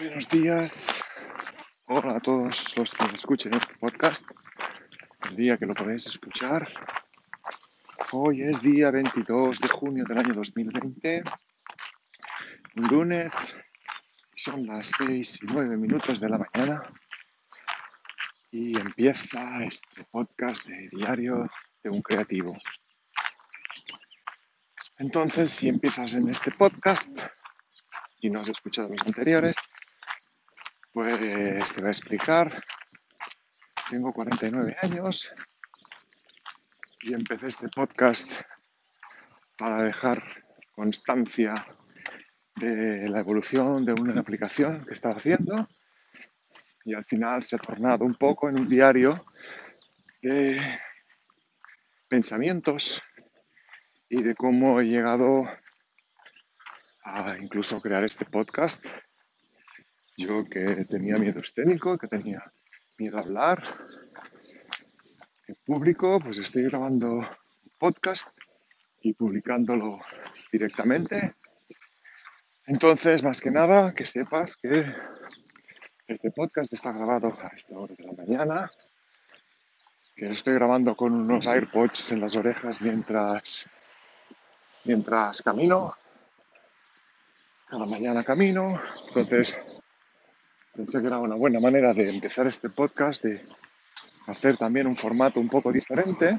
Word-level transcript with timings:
Buenos 0.00 0.28
días. 0.28 1.02
Hola 1.86 2.18
a 2.18 2.20
todos 2.20 2.76
los 2.76 2.90
que 2.92 3.04
escuchen 3.16 3.52
este 3.54 3.74
podcast. 3.80 4.24
El 5.28 5.34
día 5.34 5.56
que 5.56 5.66
lo 5.66 5.74
podéis 5.74 6.06
escuchar. 6.06 6.68
Hoy 8.12 8.42
es 8.42 8.62
día 8.62 8.92
22 8.92 9.58
de 9.58 9.66
junio 9.66 10.04
del 10.04 10.18
año 10.18 10.34
2020. 10.34 11.24
Lunes. 12.74 13.56
Son 14.36 14.68
las 14.68 14.92
6 14.98 15.40
y 15.42 15.46
9 15.46 15.76
minutos 15.76 16.20
de 16.20 16.28
la 16.28 16.38
mañana. 16.38 16.80
Y 18.52 18.78
empieza 18.78 19.64
este 19.64 20.04
podcast 20.12 20.64
de 20.64 20.90
diario 20.92 21.50
de 21.82 21.90
un 21.90 22.02
creativo. 22.02 22.52
Entonces, 24.98 25.50
si 25.50 25.68
empiezas 25.68 26.14
en 26.14 26.28
este 26.28 26.52
podcast 26.52 27.20
y 28.20 28.30
no 28.30 28.42
has 28.42 28.48
escuchado 28.48 28.90
los 28.90 29.02
anteriores, 29.04 29.56
pues 31.16 31.72
te 31.72 31.80
voy 31.80 31.88
a 31.88 31.90
explicar. 31.90 32.62
Tengo 33.88 34.12
49 34.12 34.76
años 34.82 35.30
y 37.00 37.14
empecé 37.14 37.46
este 37.46 37.68
podcast 37.68 38.30
para 39.56 39.82
dejar 39.84 40.22
constancia 40.72 41.54
de 42.56 43.08
la 43.08 43.20
evolución 43.20 43.84
de 43.86 43.92
una 43.92 44.20
aplicación 44.20 44.84
que 44.84 44.92
estaba 44.92 45.14
haciendo 45.14 45.68
y 46.84 46.94
al 46.94 47.04
final 47.04 47.42
se 47.42 47.56
ha 47.56 47.58
tornado 47.58 48.04
un 48.04 48.14
poco 48.14 48.48
en 48.50 48.60
un 48.60 48.68
diario 48.68 49.24
de 50.20 50.60
pensamientos 52.08 53.02
y 54.10 54.22
de 54.22 54.34
cómo 54.34 54.80
he 54.80 54.84
llegado 54.84 55.44
a 57.04 57.38
incluso 57.38 57.80
crear 57.80 58.04
este 58.04 58.26
podcast. 58.26 58.84
Yo 60.18 60.42
que 60.50 60.84
tenía 60.84 61.16
miedo 61.16 61.38
escénico, 61.38 61.96
que 61.96 62.08
tenía 62.08 62.42
miedo 62.98 63.18
a 63.18 63.20
hablar 63.20 63.62
en 65.46 65.54
público, 65.64 66.18
pues 66.18 66.38
estoy 66.38 66.64
grabando 66.64 67.18
un 67.18 67.72
podcast 67.78 68.26
y 69.00 69.12
publicándolo 69.12 70.00
directamente. 70.50 71.36
Entonces, 72.66 73.22
más 73.22 73.40
que 73.40 73.52
nada, 73.52 73.94
que 73.94 74.04
sepas 74.04 74.56
que 74.56 74.92
este 76.08 76.32
podcast 76.32 76.72
está 76.72 76.90
grabado 76.90 77.28
a 77.40 77.52
esta 77.54 77.78
hora 77.78 77.94
de 77.96 78.04
la 78.04 78.12
mañana, 78.14 78.72
que 80.16 80.30
estoy 80.30 80.54
grabando 80.54 80.96
con 80.96 81.14
unos 81.14 81.46
AirPods 81.46 82.10
en 82.10 82.22
las 82.22 82.34
orejas 82.34 82.80
mientras 82.80 83.66
mientras 84.82 85.42
camino. 85.42 85.94
Cada 87.68 87.86
mañana 87.86 88.24
camino. 88.24 88.80
Entonces, 89.06 89.56
pensé 90.78 91.00
que 91.00 91.08
era 91.08 91.18
una 91.18 91.34
buena 91.34 91.58
manera 91.58 91.92
de 91.92 92.08
empezar 92.08 92.46
este 92.46 92.70
podcast, 92.70 93.24
de 93.24 93.42
hacer 94.28 94.56
también 94.56 94.86
un 94.86 94.96
formato 94.96 95.40
un 95.40 95.48
poco 95.48 95.72
diferente, 95.72 96.38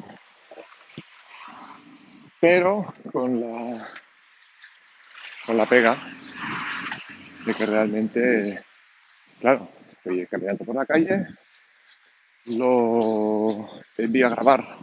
pero 2.40 2.94
con 3.12 3.42
la, 3.42 3.90
con 5.46 5.58
la 5.58 5.66
pega 5.66 6.02
de 7.46 7.54
que 7.54 7.66
realmente, 7.66 8.64
claro, 9.42 9.68
estoy 9.90 10.26
caminando 10.28 10.64
por 10.64 10.76
la 10.76 10.86
calle, 10.86 11.28
lo 12.46 13.68
envío 13.98 14.28
a 14.28 14.30
grabar, 14.30 14.78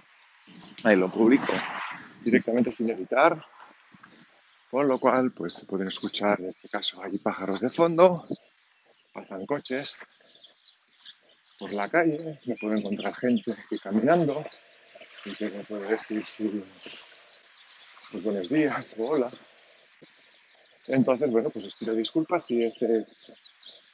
ahí 0.85 0.97
lo 0.97 1.11
publico 1.11 1.55
directamente 2.23 2.71
sin 2.71 2.91
editar, 2.91 3.43
con 4.71 4.87
lo 4.87 5.01
cual, 5.01 5.33
pues 5.35 5.55
se 5.55 5.65
pueden 5.65 5.89
escuchar, 5.89 6.43
en 6.43 6.51
este 6.51 6.69
caso 6.69 7.03
hay 7.03 7.17
pájaros 7.17 7.61
de 7.61 7.71
fondo, 7.71 8.27
pasan 9.17 9.47
coches 9.47 10.07
por 11.59 11.73
la 11.73 11.89
calle, 11.89 12.39
me 12.45 12.55
puedo 12.57 12.75
encontrar 12.77 13.15
gente 13.15 13.53
aquí 13.53 13.79
caminando 13.79 14.45
y 15.25 15.35
que 15.35 15.49
me 15.49 15.65
puede 15.65 15.89
decir 15.89 16.23
si, 16.23 16.63
pues 18.11 18.23
buenos 18.23 18.51
días 18.51 18.95
o 18.99 19.07
hola. 19.07 19.31
Entonces, 20.89 21.31
bueno, 21.31 21.49
pues 21.49 21.65
os 21.65 21.75
pido 21.77 21.95
disculpas 21.95 22.45
si 22.45 22.63
este 22.63 23.07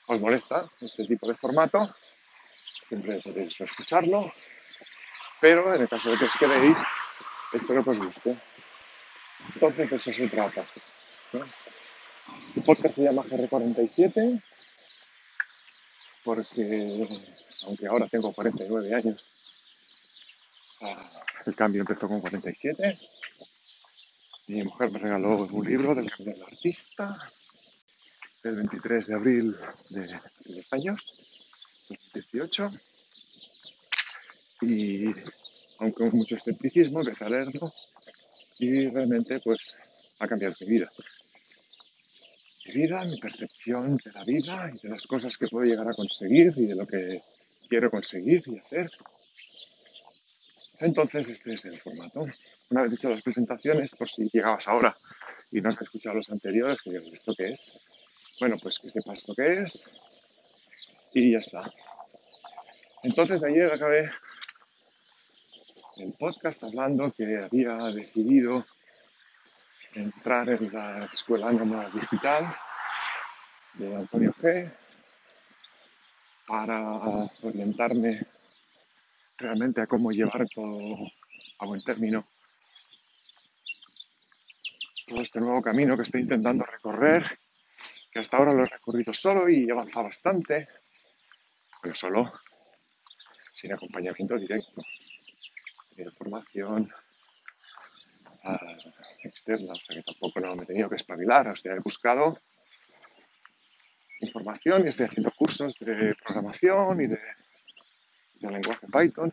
os 0.08 0.20
molesta, 0.20 0.68
este 0.80 1.06
tipo 1.06 1.28
de 1.28 1.36
formato. 1.36 1.88
Siempre 2.82 3.20
podéis 3.22 3.60
escucharlo, 3.60 4.26
pero 5.40 5.72
en 5.72 5.82
el 5.82 5.88
caso 5.88 6.10
de 6.10 6.18
que 6.18 6.24
os 6.24 6.36
queréis, 6.36 6.84
espero 7.52 7.84
que 7.84 7.90
os 7.90 7.98
guste. 8.00 8.36
Entonces, 9.54 9.88
de 9.88 9.96
eso 9.96 10.12
se 10.12 10.28
trata. 10.28 10.66
El 12.56 12.62
podcast 12.64 12.96
se 12.96 13.02
llama 13.04 13.22
GR47 13.22 14.42
porque, 16.24 17.08
aunque 17.66 17.86
ahora 17.86 18.06
tengo 18.06 18.32
49 18.32 18.94
años, 18.94 19.28
ah, 20.80 21.24
el 21.46 21.54
cambio 21.56 21.80
empezó 21.80 22.08
con 22.08 22.20
47. 22.20 22.98
Mi 24.48 24.62
mujer 24.64 24.90
me 24.90 24.98
regaló 24.98 25.46
un 25.46 25.66
libro 25.66 25.94
del 25.94 26.10
cambio 26.10 26.34
del 26.34 26.42
artista 26.42 27.12
el 28.42 28.56
23 28.56 29.06
de 29.06 29.14
abril 29.14 29.56
de 29.90 30.20
los 30.46 30.72
años 30.72 31.00
2018. 31.88 32.70
Y 34.62 35.06
aunque 35.78 36.08
con 36.08 36.10
mucho 36.10 36.36
escepticismo, 36.36 37.00
empecé 37.00 37.24
a 37.24 37.28
leerlo 37.28 37.72
y 38.58 38.88
realmente 38.88 39.40
pues 39.40 39.76
ha 40.18 40.28
cambiado 40.28 40.54
mi 40.60 40.66
vida. 40.66 40.88
Mi 42.64 42.72
vida, 42.74 43.04
mi 43.04 43.18
percepción 43.18 43.96
de 43.96 44.12
la 44.12 44.24
vida 44.24 44.70
y 44.72 44.78
de 44.86 44.88
las 44.88 45.06
cosas 45.06 45.36
que 45.36 45.48
puedo 45.48 45.64
llegar 45.64 45.88
a 45.88 45.94
conseguir 45.94 46.52
y 46.56 46.66
de 46.66 46.74
lo 46.76 46.86
que 46.86 47.22
quiero 47.68 47.90
conseguir 47.90 48.42
y 48.46 48.58
hacer. 48.58 48.90
Entonces 50.80 51.28
este 51.28 51.54
es 51.54 51.64
el 51.64 51.78
formato. 51.78 52.26
Una 52.70 52.82
vez 52.82 52.90
dicho 52.92 53.10
las 53.10 53.22
presentaciones, 53.22 53.94
por 53.94 54.08
si 54.08 54.28
llegabas 54.32 54.66
ahora 54.68 54.96
y 55.50 55.60
no 55.60 55.68
has 55.68 55.80
escuchado 55.80 56.16
los 56.16 56.30
anteriores, 56.30 56.78
que 56.82 56.92
ya 56.92 56.98
has 56.98 57.10
visto 57.10 57.34
qué 57.36 57.50
es, 57.50 57.78
bueno, 58.40 58.56
pues 58.62 58.78
que 58.78 58.90
sepas 58.90 59.26
lo 59.28 59.34
que 59.34 59.60
es 59.62 59.84
y 61.14 61.32
ya 61.32 61.38
está. 61.38 61.72
Entonces 63.02 63.42
ayer 63.42 63.70
acabé 63.72 64.10
el 65.98 66.12
podcast 66.14 66.64
hablando 66.64 67.12
que 67.12 67.36
había 67.36 67.74
decidido 67.92 68.64
entrar 69.94 70.48
en 70.48 70.72
la 70.72 71.04
Escuela 71.04 71.52
Nómada 71.52 71.90
Digital 71.90 72.54
de 73.74 73.96
Antonio 73.96 74.34
G. 74.40 74.72
para 76.46 76.80
orientarme 77.42 78.20
realmente 79.38 79.80
a 79.80 79.86
cómo 79.86 80.10
llevar 80.10 80.46
todo 80.54 80.96
a 81.58 81.66
buen 81.66 81.82
término. 81.82 82.26
Todo 85.06 85.20
este 85.20 85.40
nuevo 85.40 85.60
camino 85.60 85.96
que 85.96 86.02
estoy 86.02 86.22
intentando 86.22 86.64
recorrer, 86.64 87.38
que 88.10 88.20
hasta 88.20 88.36
ahora 88.36 88.52
lo 88.52 88.64
he 88.64 88.68
recorrido 88.68 89.12
solo 89.12 89.48
y 89.48 89.68
he 89.68 89.72
avanzado 89.72 90.06
bastante, 90.06 90.68
pero 91.82 91.94
solo, 91.94 92.32
sin 93.52 93.72
acompañamiento 93.72 94.36
directo 94.36 94.82
de 95.96 96.10
formación 96.12 96.90
uh, 98.44 99.01
externa, 99.28 99.72
o 99.72 99.76
sea 99.76 99.96
que 99.96 100.02
tampoco 100.02 100.40
no 100.40 100.56
me 100.56 100.64
he 100.64 100.66
tenido 100.66 100.88
que 100.88 100.96
espabilar, 100.96 101.48
o 101.48 101.56
sea, 101.56 101.74
he 101.74 101.80
buscado 101.80 102.38
información 104.20 104.84
y 104.84 104.88
estoy 104.88 105.06
haciendo 105.06 105.32
cursos 105.32 105.74
de 105.80 106.14
programación 106.24 107.00
y 107.00 107.06
de, 107.08 107.18
de 108.40 108.50
lenguaje 108.50 108.86
Python, 108.86 109.32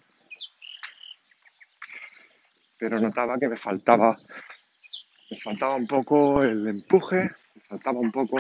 pero 2.78 3.00
notaba 3.00 3.38
que 3.38 3.48
me 3.48 3.58
faltaba, 3.58 4.18
me 5.30 5.38
faltaba 5.38 5.76
un 5.76 5.86
poco 5.86 6.42
el 6.42 6.68
empuje, 6.68 7.30
me 7.56 7.62
faltaba 7.62 8.00
un 8.00 8.12
poco 8.12 8.38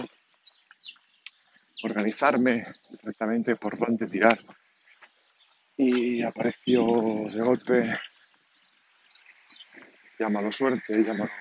organizarme 1.83 2.65
exactamente 2.91 3.55
por 3.55 3.77
dónde 3.77 4.07
tirar. 4.07 4.39
Y 5.77 6.21
apareció 6.21 6.85
de 7.31 7.41
golpe 7.41 7.99
llámalo 10.19 10.51
suerte, 10.51 11.01
llámalo 11.01 11.31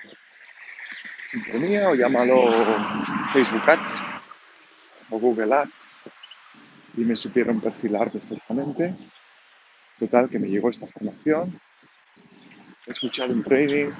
sintonía 1.27 1.89
o 1.89 1.95
llámalo 1.95 2.35
Facebook 3.31 3.69
Ads 3.69 4.01
o 5.09 5.19
Google 5.19 5.53
Ads 5.53 5.87
y 6.97 7.05
me 7.05 7.15
supieron 7.15 7.61
perfilar 7.61 8.11
perfectamente. 8.11 8.95
Total, 9.99 10.29
que 10.29 10.39
me 10.39 10.47
llegó 10.47 10.69
esta 10.69 10.87
formación. 10.87 11.51
He 12.87 12.91
escuchado 12.93 13.33
un 13.33 13.43
training 13.43 13.91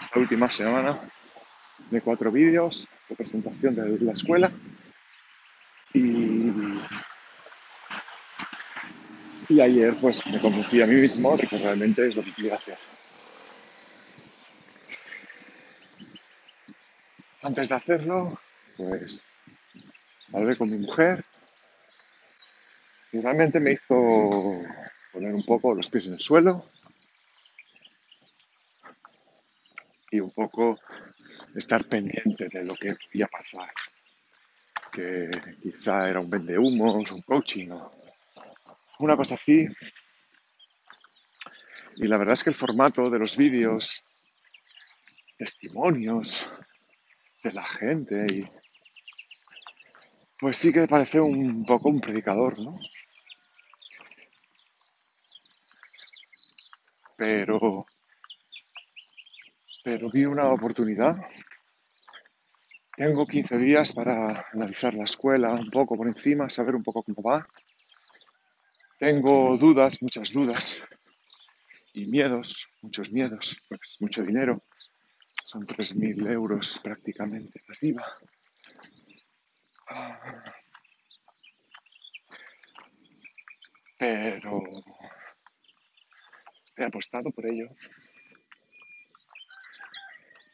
esta 0.00 0.18
última 0.18 0.48
semana 0.48 0.98
de 1.90 2.00
cuatro 2.00 2.32
vídeos 2.32 2.88
de 3.08 3.14
presentación 3.14 3.76
de 3.76 3.98
la 4.00 4.12
escuela 4.12 4.50
y, 5.92 6.50
y 9.48 9.60
ayer 9.60 9.94
pues 10.00 10.26
me 10.26 10.40
convencí 10.40 10.82
a 10.82 10.86
mí 10.86 10.94
mismo 10.94 11.36
de 11.36 11.46
que 11.46 11.58
realmente 11.58 12.08
es 12.08 12.16
lo 12.16 12.22
que 12.22 12.32
quería 12.32 12.56
hacer. 12.56 12.78
Antes 17.46 17.68
de 17.68 17.76
hacerlo, 17.76 18.40
pues 18.76 19.24
hablé 20.32 20.56
con 20.56 20.68
mi 20.68 20.78
mujer 20.78 21.24
y 23.12 23.20
realmente 23.20 23.60
me 23.60 23.70
hizo 23.70 24.64
poner 25.12 25.32
un 25.32 25.44
poco 25.44 25.72
los 25.72 25.88
pies 25.88 26.08
en 26.08 26.14
el 26.14 26.20
suelo 26.20 26.66
y 30.10 30.18
un 30.18 30.32
poco 30.32 30.80
estar 31.54 31.84
pendiente 31.84 32.48
de 32.48 32.64
lo 32.64 32.74
que 32.74 32.94
podía 32.94 33.28
pasar. 33.28 33.70
Que 34.90 35.30
quizá 35.62 36.08
era 36.08 36.18
un 36.18 36.28
vendehumos, 36.28 37.12
un 37.12 37.22
coaching 37.22 37.70
o 37.70 37.92
una 38.98 39.16
cosa 39.16 39.36
así. 39.36 39.68
Y 41.94 42.08
la 42.08 42.18
verdad 42.18 42.32
es 42.32 42.42
que 42.42 42.50
el 42.50 42.56
formato 42.56 43.08
de 43.08 43.20
los 43.20 43.36
vídeos, 43.36 44.02
testimonios 45.38 46.44
de 47.46 47.52
la 47.52 47.64
gente 47.64 48.26
y 48.28 48.42
pues 50.38 50.56
sí 50.56 50.72
que 50.72 50.86
parece 50.86 51.20
un 51.20 51.64
poco 51.64 51.88
un 51.88 52.00
predicador, 52.00 52.58
¿no? 52.58 52.78
Pero 57.16 57.86
pero 59.84 60.10
vi 60.10 60.24
una 60.24 60.48
oportunidad. 60.48 61.16
Tengo 62.96 63.24
15 63.24 63.56
días 63.56 63.92
para 63.92 64.44
analizar 64.52 64.96
la 64.96 65.04
escuela 65.04 65.52
un 65.52 65.70
poco 65.70 65.96
por 65.96 66.08
encima, 66.08 66.50
saber 66.50 66.74
un 66.74 66.82
poco 66.82 67.04
cómo 67.04 67.22
va. 67.22 67.46
Tengo 68.98 69.56
dudas, 69.56 70.02
muchas 70.02 70.32
dudas 70.32 70.82
y 71.92 72.06
miedos, 72.06 72.66
muchos 72.82 73.12
miedos, 73.12 73.56
pues 73.68 73.96
mucho 74.00 74.22
dinero. 74.22 74.60
Son 75.46 75.64
3.000 75.64 76.26
euros 76.26 76.80
prácticamente 76.82 77.60
pasiva. 77.64 78.04
Pero 83.96 84.60
he 86.76 86.84
apostado 86.84 87.30
por 87.30 87.46
ello. 87.46 87.68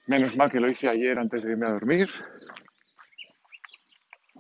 Menos 0.09 0.37
mal 0.37 0.51
que 0.51 0.61
lo 0.61 0.71
hice 0.71 0.91
ayer 0.91 1.19
antes 1.19 1.43
de 1.43 1.53
irme 1.53 1.69
a 1.69 1.71
dormir, 1.71 2.11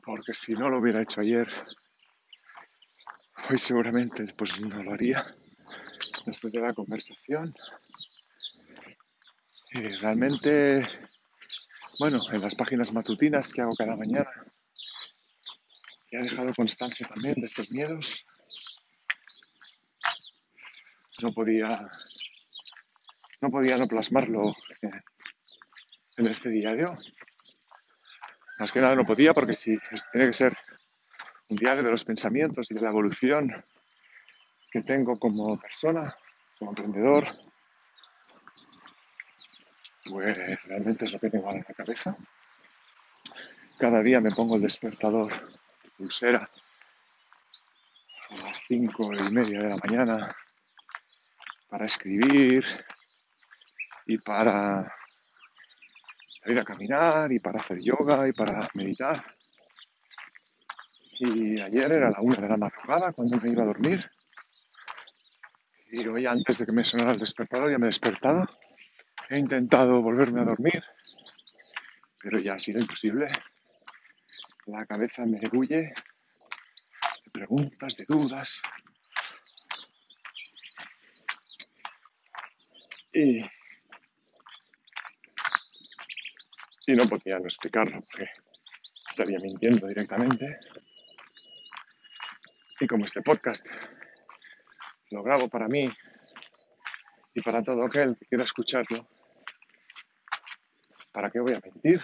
porque 0.04 0.34
si 0.34 0.52
no 0.52 0.68
lo 0.68 0.80
hubiera 0.80 1.00
hecho 1.00 1.22
ayer, 1.22 1.48
hoy 3.48 3.56
seguramente 3.56 4.26
pues 4.36 4.60
no 4.60 4.82
lo 4.82 4.92
haría 4.92 5.24
después 6.26 6.52
de 6.52 6.60
la 6.60 6.74
conversación. 6.74 7.54
Y 9.74 9.88
realmente, 9.88 10.86
bueno, 11.98 12.18
en 12.30 12.40
las 12.42 12.54
páginas 12.54 12.92
matutinas 12.92 13.52
que 13.52 13.62
hago 13.62 13.74
cada 13.74 13.96
mañana, 13.96 14.30
he 16.10 16.22
dejado 16.22 16.52
constancia 16.54 17.06
también 17.06 17.36
de 17.36 17.46
estos 17.46 17.70
miedos. 17.70 18.22
No 21.22 21.32
podía, 21.32 21.88
no 23.40 23.50
podía 23.50 23.78
no 23.78 23.88
plasmarlo 23.88 24.54
en 26.18 26.26
este 26.26 26.50
diario. 26.50 26.94
Más 28.58 28.72
que 28.72 28.80
nada 28.80 28.94
no 28.94 29.06
podía 29.06 29.32
porque 29.32 29.54
si 29.54 29.78
tiene 30.12 30.26
que 30.26 30.32
ser 30.34 30.54
un 31.48 31.56
diario 31.56 31.82
de 31.82 31.90
los 31.90 32.04
pensamientos 32.04 32.70
y 32.70 32.74
de 32.74 32.80
la 32.82 32.90
evolución 32.90 33.50
que 34.70 34.82
tengo 34.82 35.18
como 35.18 35.58
persona, 35.58 36.14
como 36.58 36.72
emprendedor, 36.72 37.51
pues 40.12 40.36
realmente 40.64 41.06
es 41.06 41.12
lo 41.12 41.18
que 41.18 41.30
tengo 41.30 41.50
en 41.50 41.64
la 41.66 41.74
cabeza. 41.74 42.14
Cada 43.78 44.02
día 44.02 44.20
me 44.20 44.30
pongo 44.30 44.56
el 44.56 44.62
despertador 44.62 45.32
de 45.32 45.90
pulsera 45.96 46.46
a 48.28 48.36
las 48.36 48.58
cinco 48.68 49.10
y 49.14 49.32
media 49.32 49.58
de 49.58 49.70
la 49.70 49.76
mañana 49.76 50.36
para 51.70 51.86
escribir 51.86 52.62
y 54.06 54.18
para 54.18 54.94
ir 56.44 56.58
a 56.58 56.64
caminar 56.64 57.32
y 57.32 57.38
para 57.38 57.60
hacer 57.60 57.78
yoga 57.80 58.28
y 58.28 58.32
para 58.32 58.68
meditar. 58.74 59.16
Y 61.20 61.58
ayer 61.58 61.90
era 61.90 62.10
la 62.10 62.20
una 62.20 62.36
de 62.36 62.48
la 62.48 62.56
madrugada 62.58 63.12
cuando 63.12 63.38
me 63.38 63.50
iba 63.50 63.62
a 63.62 63.66
dormir. 63.66 64.04
Y 65.90 66.06
hoy 66.06 66.26
antes 66.26 66.58
de 66.58 66.66
que 66.66 66.72
me 66.72 66.84
sonara 66.84 67.12
el 67.12 67.18
despertador 67.18 67.70
ya 67.70 67.78
me 67.78 67.86
he 67.86 67.88
despertado. 67.88 68.46
He 69.32 69.38
intentado 69.38 70.02
volverme 70.02 70.40
a 70.40 70.44
dormir, 70.44 70.84
pero 72.22 72.38
ya 72.38 72.52
ha 72.52 72.60
sido 72.60 72.80
imposible. 72.80 73.32
La 74.66 74.84
cabeza 74.84 75.24
me 75.24 75.40
huye 75.54 75.94
de 77.24 77.30
preguntas, 77.32 77.96
de 77.96 78.04
dudas. 78.06 78.60
Y 83.14 83.40
y 86.86 86.92
no 86.94 87.08
podía 87.08 87.38
no 87.38 87.46
explicarlo 87.46 88.02
porque 88.02 88.28
estaría 89.08 89.38
mintiendo 89.38 89.86
directamente. 89.86 90.60
Y 92.80 92.86
como 92.86 93.06
este 93.06 93.22
podcast 93.22 93.64
lo 95.10 95.22
grabo 95.22 95.48
para 95.48 95.68
mí 95.68 95.90
y 97.34 97.40
para 97.40 97.62
todo 97.62 97.82
aquel 97.86 98.14
que 98.18 98.26
quiera 98.26 98.44
escucharlo, 98.44 99.08
¿para 101.12 101.30
qué 101.30 101.40
voy 101.40 101.54
a 101.54 101.60
mentir? 101.60 102.00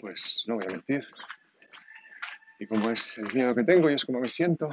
Pues 0.00 0.44
no 0.46 0.56
voy 0.56 0.64
a 0.66 0.70
mentir. 0.70 1.06
Y 2.58 2.66
como 2.66 2.90
es 2.90 3.18
el 3.18 3.32
miedo 3.32 3.54
que 3.54 3.64
tengo 3.64 3.90
y 3.90 3.94
es 3.94 4.04
como 4.04 4.20
me 4.20 4.28
siento, 4.28 4.68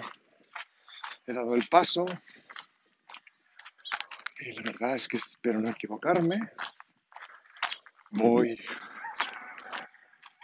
he 1.28 1.34
dado 1.34 1.56
el 1.56 1.68
paso. 1.68 2.06
Y 4.40 4.54
la 4.54 4.64
verdad 4.64 4.96
es 4.96 5.08
que 5.08 5.18
espero 5.18 5.60
no 5.60 5.70
equivocarme 5.70 6.40
voy 8.16 8.58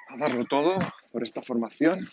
a 0.09 0.17
darlo 0.17 0.45
todo 0.45 0.77
por 1.11 1.23
esta 1.23 1.41
formación. 1.41 2.07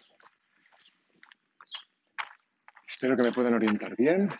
Espero 2.87 3.17
que 3.17 3.23
me 3.23 3.33
puedan 3.33 3.55
orientar 3.55 3.97
bien. 3.97 4.29
De 4.29 4.37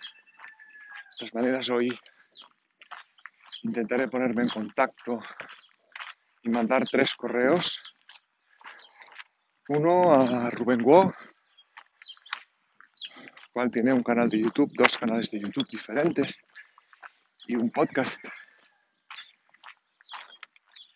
todas 1.19 1.35
maneras, 1.35 1.69
hoy 1.71 1.99
intentaré 3.63 4.09
ponerme 4.09 4.43
en 4.43 4.49
contacto 4.49 5.21
mandar 6.51 6.85
tres 6.91 7.15
correos. 7.15 7.79
Uno 9.69 10.13
a 10.13 10.51
Rubén 10.51 10.83
Guo, 10.83 11.15
cual 13.53 13.71
tiene 13.71 13.93
un 13.93 14.03
canal 14.03 14.29
de 14.29 14.41
YouTube, 14.41 14.73
dos 14.75 14.99
canales 14.99 15.31
de 15.31 15.41
YouTube 15.41 15.69
diferentes 15.69 16.43
y 17.47 17.57
un 17.57 17.71
podcast 17.71 18.19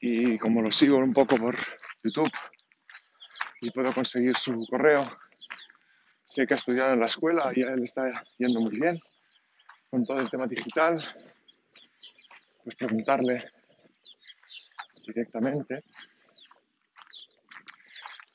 y 0.05 0.37
como 0.37 0.61
lo 0.61 0.73
sigo 0.73 0.99
un 0.99 1.13
poco 1.13 1.37
por 1.37 1.57
YouTube 2.03 2.31
y 3.61 3.71
puedo 3.71 3.93
conseguir 3.93 4.37
su 4.37 4.67
correo, 4.69 5.05
sé 6.25 6.45
que 6.45 6.55
ha 6.55 6.57
estudiado 6.57 6.95
en 6.95 7.01
la 7.01 7.07
escuela 7.07 7.53
y 7.55 7.63
él 7.63 7.85
está 7.85 8.25
yendo 8.37 8.61
muy 8.61 8.81
bien 8.81 9.01
con 9.91 10.05
todo 10.05 10.19
el 10.19 10.29
tema 10.29 10.49
digital, 10.49 11.01
pues 12.65 12.75
preguntarle 12.75 13.52
directamente, 15.07 15.85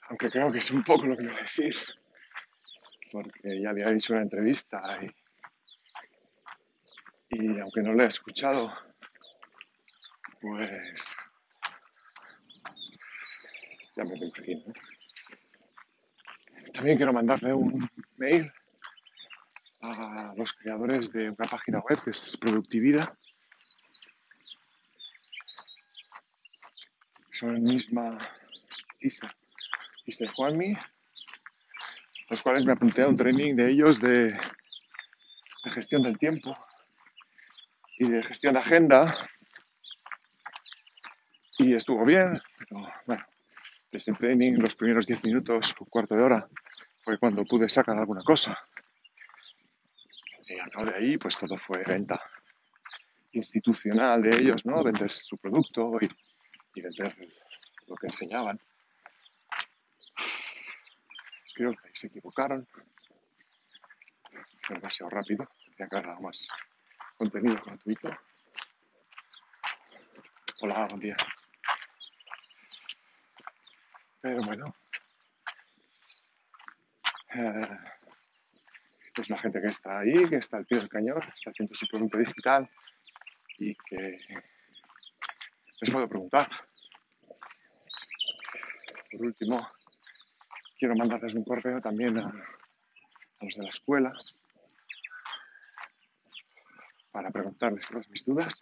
aunque 0.10 0.30
creo 0.30 0.52
que 0.52 0.60
es 0.60 0.72
un 0.72 0.84
poco 0.84 1.06
lo 1.06 1.18
que 1.18 1.28
va 1.28 1.38
a 1.38 1.42
decir, 1.42 1.76
porque 3.12 3.62
ya 3.62 3.74
le 3.74 3.84
ha 3.84 3.92
dicho 3.92 4.14
una 4.14 4.22
entrevista 4.22 5.00
y, 5.02 5.12
y 7.30 7.60
aunque 7.60 7.82
no 7.82 7.94
le 7.94 8.04
he 8.04 8.08
escuchado, 8.08 8.72
pues 10.40 11.16
ya 13.96 14.04
me 14.04 14.16
imagino. 14.16 14.74
También 16.74 16.98
quiero 16.98 17.14
mandarle 17.14 17.54
un 17.54 17.90
mail 18.18 18.52
a 19.82 20.34
los 20.36 20.54
creadores 20.54 21.12
de 21.12 21.30
una 21.30 21.50
página 21.50 21.80
web 21.80 22.02
que 22.04 22.12
es 22.12 22.38
Productividad. 22.38 23.18
Son 27.40 27.62
misma 27.62 28.18
Isa, 29.00 29.32
y 30.08 30.12
Juanmi, 30.26 30.74
los 32.32 32.42
cuales 32.42 32.66
me 32.66 32.72
apunté 32.72 33.04
a 33.04 33.08
un 33.08 33.16
training 33.16 33.54
de 33.56 33.70
ellos 33.70 34.02
de, 34.02 34.36
gestión 35.66 36.02
del 36.02 36.18
tiempo 36.18 36.58
y 38.00 38.10
de 38.10 38.24
gestión 38.24 38.54
de 38.54 38.60
agenda. 38.60 39.30
Y 41.60 41.76
estuvo 41.76 42.04
bien, 42.06 42.42
pero 42.58 42.88
bueno, 43.06 43.24
desde 43.92 44.14
el 44.14 44.18
training, 44.18 44.54
los 44.54 44.76
primeros 44.76 45.06
10 45.06 45.24
minutos, 45.26 45.76
un 45.80 45.88
cuarto 45.88 46.16
de 46.16 46.24
hora, 46.24 46.48
fue 47.04 47.20
cuando 47.20 47.46
pude 47.46 47.70
sacar 47.70 48.00
alguna 48.00 48.24
cosa. 48.24 48.58
Y 50.48 50.58
al 50.58 50.86
de 50.88 50.96
ahí, 50.96 51.18
pues 51.20 51.38
todo 51.38 51.56
fue 51.60 51.84
venta 51.84 52.20
institucional 53.32 54.24
de 54.24 54.32
ellos, 54.40 54.66
¿no? 54.66 54.84
Vender 54.84 55.12
su 55.12 55.38
producto 55.38 56.00
y, 56.02 56.10
y 56.78 56.82
vender 56.82 57.16
lo 57.88 57.96
que 57.96 58.08
enseñaban. 58.08 58.60
creo 61.56 61.74
que 61.74 61.90
se 61.96 62.08
equivocaron. 62.08 62.68
Demasiado 64.70 65.10
rápido, 65.10 65.50
ya 65.80 65.88
que 65.88 65.96
habrá 65.96 66.20
más 66.20 66.48
contenido 67.18 67.60
gratuito. 67.66 68.10
Hola, 70.62 70.86
buen 70.88 71.00
día. 71.00 71.18
Pero 74.22 74.42
bueno, 74.42 74.76
eh, 77.34 77.78
es 79.16 79.30
la 79.30 79.38
gente 79.40 79.62
que 79.62 79.68
está 79.68 80.00
ahí, 80.00 80.30
que 80.30 80.36
está 80.36 80.58
al 80.58 80.66
pie 80.66 80.78
del 80.78 80.90
cañón, 80.90 81.24
está 81.34 81.50
haciendo 81.50 81.74
su 81.74 81.88
producto 81.88 82.18
digital 82.20 82.70
y 83.58 83.74
que 83.74 84.20
les 85.82 85.92
puedo 85.92 86.08
preguntar. 86.08 86.67
Por 89.12 89.22
último, 89.22 89.68
quiero 90.78 90.96
mandarles 90.96 91.34
un 91.34 91.44
correo 91.44 91.80
también 91.80 92.18
a, 92.18 92.28
a 92.28 93.46
los 93.46 93.56
de 93.56 93.64
la 93.64 93.70
escuela 93.70 94.14
para 97.12 97.32
preguntarles 97.32 97.88
todas 97.88 98.08
mis 98.10 98.24
dudas, 98.26 98.62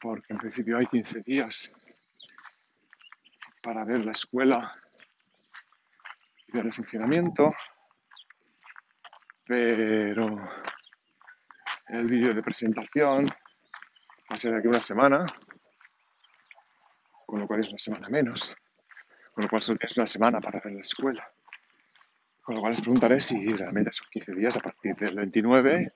porque 0.00 0.32
en 0.32 0.38
principio 0.38 0.78
hay 0.78 0.86
15 0.86 1.20
días 1.20 1.70
para 3.62 3.84
ver 3.84 4.04
la 4.04 4.12
escuela 4.12 4.74
y 6.48 6.52
ver 6.52 6.66
el 6.66 6.72
funcionamiento, 6.72 7.54
pero 9.46 10.50
el 11.88 12.06
vídeo 12.06 12.34
de 12.34 12.42
presentación 12.42 13.26
va 13.26 14.34
a 14.34 14.36
ser 14.36 14.52
de 14.52 14.58
aquí 14.58 14.68
una 14.68 14.80
semana, 14.80 15.24
con 17.26 17.40
lo 17.40 17.46
cual 17.46 17.60
es 17.60 17.68
una 17.68 17.78
semana 17.78 18.08
menos, 18.08 18.52
con 19.34 19.42
lo 19.42 19.50
cual 19.50 19.62
tienes 19.64 19.96
una 19.96 20.06
semana 20.06 20.40
para 20.40 20.60
ver 20.60 20.72
la 20.72 20.80
escuela. 20.80 21.28
Con 22.40 22.54
lo 22.54 22.60
cual 22.60 22.72
les 22.72 22.80
preguntaré 22.80 23.20
si 23.20 23.44
realmente 23.48 23.90
son 23.90 24.06
15 24.10 24.32
días 24.32 24.56
a 24.56 24.60
partir 24.60 24.94
del 24.94 25.16
29 25.16 25.92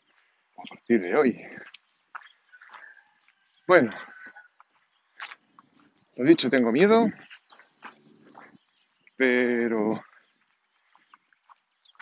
o 0.54 0.62
a 0.62 0.64
partir 0.74 1.00
de 1.00 1.16
hoy. 1.16 1.40
Bueno, 3.66 3.92
lo 6.16 6.24
dicho, 6.24 6.50
tengo 6.50 6.72
miedo, 6.72 7.06
pero 9.16 10.02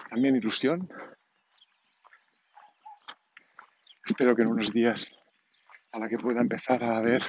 también 0.09 0.37
ilusión. 0.37 0.89
Espero 4.07 4.35
que 4.35 4.43
en 4.43 4.49
unos 4.49 4.73
días 4.73 5.13
a 5.93 5.99
la 5.99 6.09
que 6.09 6.17
pueda 6.17 6.41
empezar 6.41 6.83
a 6.83 7.01
ver 7.01 7.23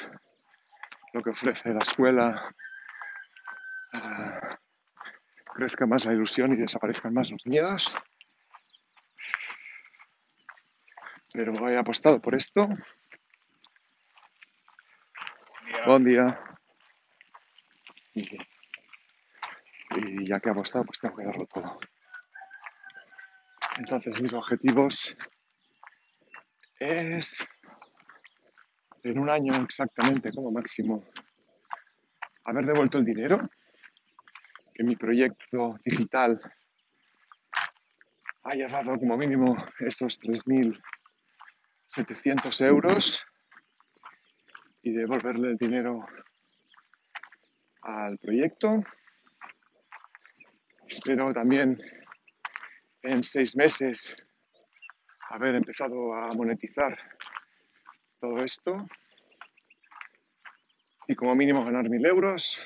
lo 1.13 1.21
que 1.21 1.31
ofrece 1.31 1.73
la 1.73 1.79
escuela, 1.79 2.55
crezca 5.55 5.87
más 5.87 6.05
la 6.05 6.13
ilusión 6.13 6.53
y 6.53 6.55
desaparezcan 6.55 7.13
más 7.13 7.31
los 7.31 7.45
miedos. 7.45 7.95
Pero 11.33 11.69
he 11.69 11.77
apostado 11.77 12.21
por 12.21 12.35
esto. 12.35 12.67
Buen 15.85 16.03
día. 16.03 16.39
Y, 18.13 18.37
y 19.95 20.27
ya 20.27 20.39
que 20.39 20.49
he 20.49 20.51
apostado, 20.51 20.85
pues 20.85 20.99
tengo 20.99 21.15
que 21.15 21.25
darlo 21.25 21.45
todo. 21.45 21.79
Entonces 23.77 24.19
mis 24.21 24.33
objetivos 24.33 25.15
es 26.79 27.37
en 29.03 29.19
un 29.19 29.29
año 29.29 29.53
exactamente 29.63 30.31
como 30.31 30.51
máximo 30.51 31.03
haber 32.43 32.65
devuelto 32.65 32.97
el 32.97 33.05
dinero, 33.05 33.49
que 34.77 34.83
mi 34.83 34.95
proyecto 34.95 35.79
digital 35.83 36.39
haya 38.43 38.67
dado 38.67 38.99
como 38.99 39.17
mínimo 39.17 39.57
estos 39.79 40.19
3.700 40.19 42.63
euros 42.63 43.25
y 44.83 44.91
devolverle 44.91 45.49
el 45.49 45.57
dinero 45.57 46.05
al 47.81 48.19
proyecto. 48.19 48.83
Espero 50.87 51.33
también 51.33 51.81
en 53.01 53.23
seis 53.23 53.55
meses 53.55 54.15
haber 55.29 55.55
empezado 55.55 56.13
a 56.13 56.31
monetizar 56.35 56.95
todo 58.19 58.43
esto 58.43 58.85
y 61.07 61.15
como 61.15 61.33
mínimo 61.33 61.65
ganar 61.65 61.89
mil 61.89 62.05
euros 62.05 62.61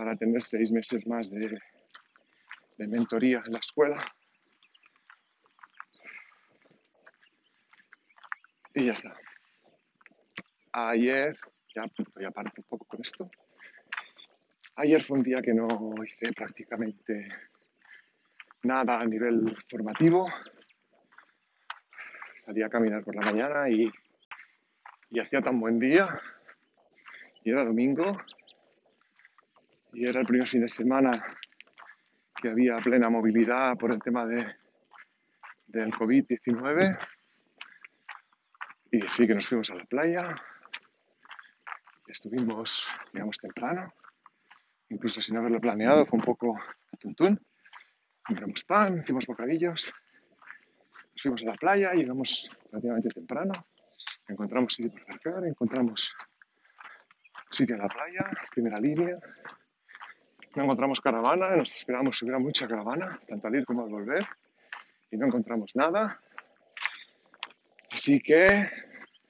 para 0.00 0.16
tener 0.16 0.40
seis 0.40 0.72
meses 0.72 1.06
más 1.06 1.30
de, 1.30 1.60
de 2.78 2.86
mentoría 2.86 3.42
en 3.44 3.52
la 3.52 3.58
escuela. 3.58 4.02
Y 8.72 8.86
ya 8.86 8.92
está. 8.92 9.14
Ayer, 10.72 11.38
ya 11.74 11.84
voy 12.14 12.24
a 12.24 12.28
un 12.28 12.64
poco 12.66 12.86
con 12.86 13.02
esto. 13.02 13.30
Ayer 14.76 15.02
fue 15.02 15.18
un 15.18 15.22
día 15.22 15.42
que 15.42 15.52
no 15.52 15.68
hice 16.02 16.32
prácticamente 16.32 17.28
nada 18.62 19.00
a 19.00 19.04
nivel 19.04 19.54
formativo. 19.68 20.26
Salí 22.46 22.62
a 22.62 22.70
caminar 22.70 23.04
por 23.04 23.16
la 23.16 23.30
mañana 23.30 23.68
y, 23.68 23.92
y 25.10 25.20
hacía 25.20 25.42
tan 25.42 25.60
buen 25.60 25.78
día. 25.78 26.08
Y 27.44 27.50
era 27.50 27.66
domingo. 27.66 28.16
Y 29.92 30.06
era 30.06 30.20
el 30.20 30.26
primer 30.26 30.46
fin 30.46 30.60
de 30.60 30.68
semana 30.68 31.10
que 32.40 32.48
había 32.48 32.76
plena 32.76 33.10
movilidad 33.10 33.76
por 33.76 33.92
el 33.92 34.00
tema 34.00 34.24
de, 34.24 34.46
del 35.66 35.90
COVID-19. 35.92 36.98
Y 38.92 39.00
sí 39.08 39.26
que 39.26 39.34
nos 39.34 39.46
fuimos 39.46 39.70
a 39.70 39.74
la 39.74 39.84
playa. 39.84 40.34
Estuvimos, 42.06 42.88
digamos, 43.12 43.38
temprano. 43.38 43.92
Incluso 44.88 45.20
sin 45.20 45.36
haberlo 45.36 45.60
planeado, 45.60 46.06
fue 46.06 46.18
un 46.18 46.24
poco 46.24 46.58
tuntún. 46.98 47.40
Compramos 48.24 48.64
pan, 48.64 48.98
hicimos 48.98 49.26
bocadillos. 49.26 49.92
Nos 51.12 51.22
fuimos 51.22 51.42
a 51.42 51.46
la 51.46 51.54
playa, 51.54 51.92
llegamos 51.92 52.50
relativamente 52.70 53.10
temprano. 53.10 53.52
Encontramos 54.26 54.74
sitio 54.74 54.92
para 54.92 55.04
aparcar, 55.04 55.46
encontramos 55.46 56.12
sitio 57.50 57.76
en 57.76 57.82
la 57.82 57.88
playa, 57.88 58.30
primera 58.52 58.80
línea. 58.80 59.18
No 60.54 60.64
encontramos 60.64 61.00
caravana, 61.00 61.54
nos 61.54 61.74
esperamos 61.74 62.18
si 62.18 62.24
hubiera 62.24 62.40
mucha 62.40 62.66
caravana, 62.66 63.20
tanto 63.28 63.46
al 63.46 63.54
ir 63.54 63.64
como 63.64 63.84
al 63.84 63.90
volver. 63.90 64.26
Y 65.10 65.16
no 65.16 65.26
encontramos 65.26 65.70
nada. 65.74 66.20
Así 67.90 68.20
que 68.20 68.68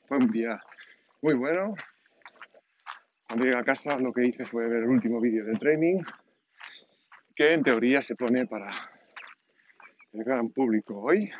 fue 0.06 0.16
un 0.16 0.28
día 0.28 0.62
muy 1.20 1.34
bueno. 1.34 1.74
Cuando 3.26 3.44
llegué 3.44 3.58
a 3.58 3.64
casa 3.64 3.98
lo 3.98 4.12
que 4.12 4.26
hice 4.26 4.46
fue 4.46 4.68
ver 4.68 4.82
el 4.82 4.88
último 4.88 5.20
vídeo 5.20 5.44
del 5.44 5.58
training, 5.58 5.98
que 7.36 7.52
en 7.52 7.62
teoría 7.62 8.02
se 8.02 8.16
pone 8.16 8.46
para 8.46 8.90
el 10.12 10.24
gran 10.24 10.50
público 10.50 11.00
hoy. 11.00 11.30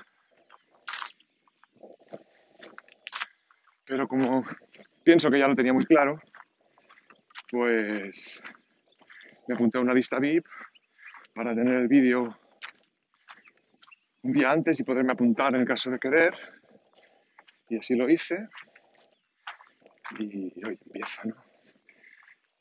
Pero 3.87 4.07
como 4.07 4.45
pienso 5.03 5.31
que 5.31 5.39
ya 5.39 5.49
lo 5.49 5.57
tenía 5.57 5.73
muy 5.73 5.85
claro, 5.85 6.21
pues 7.51 8.41
me 9.51 9.57
apunté 9.57 9.79
a 9.79 9.81
una 9.81 9.95
lista 9.95 10.21
VIP 10.21 10.47
para 11.35 11.57
tener 11.57 11.75
el 11.75 11.89
vídeo 11.89 12.39
un 14.23 14.33
día 14.33 14.53
antes 14.53 14.79
y 14.79 14.85
poderme 14.85 15.13
apuntar 15.13 15.53
en 15.57 15.63
el 15.63 15.67
caso 15.67 15.91
de 15.91 15.99
querer. 15.99 16.35
Y 17.69 17.79
así 17.79 17.97
lo 17.97 18.09
hice. 18.09 18.49
Y 20.21 20.65
hoy 20.65 20.79
empieza, 20.87 21.23
¿no? 21.25 21.35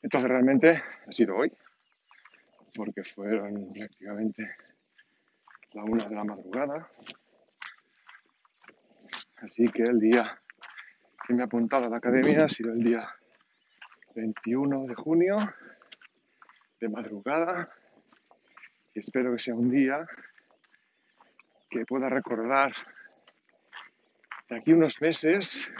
Entonces 0.02 0.28
realmente 0.28 0.82
ha 1.06 1.12
sido 1.12 1.36
hoy, 1.36 1.52
porque 2.74 3.04
fueron 3.04 3.72
prácticamente 3.72 4.50
la 5.72 5.84
una 5.84 6.08
de 6.08 6.14
la 6.16 6.24
madrugada. 6.24 6.90
Así 9.36 9.68
que 9.68 9.84
el 9.84 10.00
día 10.00 10.40
que 11.24 11.34
me 11.34 11.42
he 11.42 11.44
apuntado 11.44 11.86
a 11.86 11.90
la 11.90 11.98
academia 11.98 12.46
ha 12.46 12.48
sido 12.48 12.72
el 12.72 12.82
día 12.82 13.08
21 14.16 14.86
de 14.86 14.94
junio, 14.96 15.38
de 16.80 16.88
madrugada, 16.88 17.70
y 18.94 19.00
espero 19.00 19.32
que 19.32 19.38
sea 19.38 19.54
un 19.54 19.70
día 19.70 20.06
que 21.68 21.84
pueda 21.84 22.08
recordar 22.08 22.74
de 24.48 24.56
aquí 24.56 24.72
unos 24.72 25.00
meses 25.00 25.70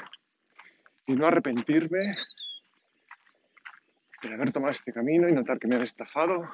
y 1.06 1.14
no 1.14 1.26
arrepentirme 1.26 2.14
de 4.22 4.34
haber 4.34 4.52
tomado 4.52 4.72
este 4.72 4.92
camino 4.92 5.28
y 5.28 5.32
notar 5.32 5.58
que 5.58 5.66
me 5.66 5.76
han 5.76 5.82
estafado. 5.82 6.48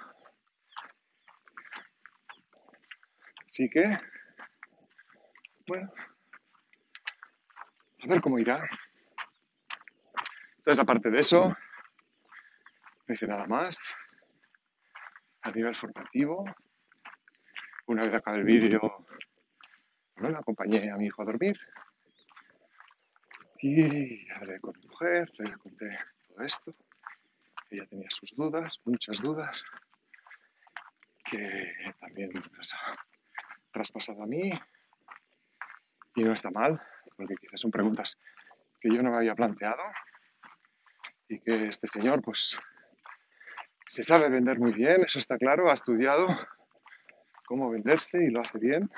Así 3.46 3.68
que, 3.68 3.98
bueno, 5.66 5.92
a 8.02 8.06
ver 8.06 8.20
cómo 8.20 8.38
irá. 8.38 8.66
Entonces, 10.58 10.78
aparte 10.78 11.10
de 11.10 11.20
eso, 11.20 11.56
no 13.06 13.14
hice 13.14 13.26
nada 13.26 13.46
más. 13.46 13.78
A 15.46 15.52
nivel 15.52 15.76
formativo, 15.76 16.44
Una 17.86 18.02
vez 18.02 18.14
acabé 18.14 18.38
el 18.38 18.44
vídeo, 18.44 19.06
bueno, 20.16 20.38
acompañé 20.38 20.90
a 20.90 20.96
mi 20.96 21.06
hijo 21.06 21.22
a 21.22 21.24
dormir. 21.24 21.56
Y 23.60 24.28
hablé 24.32 24.58
con 24.58 24.76
mi 24.76 24.86
mujer, 24.88 25.30
le 25.38 25.56
conté 25.58 25.98
todo 26.26 26.44
esto. 26.44 26.74
Ella 27.70 27.86
tenía 27.86 28.08
sus 28.10 28.34
dudas, 28.34 28.80
muchas 28.84 29.22
dudas, 29.22 29.62
que 31.24 31.72
también 32.00 32.32
las 32.56 32.72
ha 32.74 32.96
traspasado 33.70 34.24
a 34.24 34.26
mí. 34.26 34.50
Y 36.16 36.24
no 36.24 36.32
está 36.32 36.50
mal, 36.50 36.82
porque 37.16 37.36
quizás 37.36 37.60
son 37.60 37.70
preguntas 37.70 38.18
que 38.80 38.92
yo 38.92 39.00
no 39.00 39.12
me 39.12 39.18
había 39.18 39.36
planteado 39.36 39.84
y 41.28 41.38
que 41.38 41.68
este 41.68 41.86
señor 41.86 42.20
pues 42.20 42.58
se 43.88 44.02
sabe 44.02 44.28
vender 44.28 44.59
muy 44.59 44.73
bien, 44.73 45.05
eso 45.05 45.19
está 45.19 45.38
claro, 45.38 45.71
ha 45.71 45.75
estudiado 45.75 46.26
cómo 47.47 47.71
venderse 47.71 48.23
y 48.23 48.31
lo 48.31 48.40
hace 48.40 48.59
bien. 48.59 48.90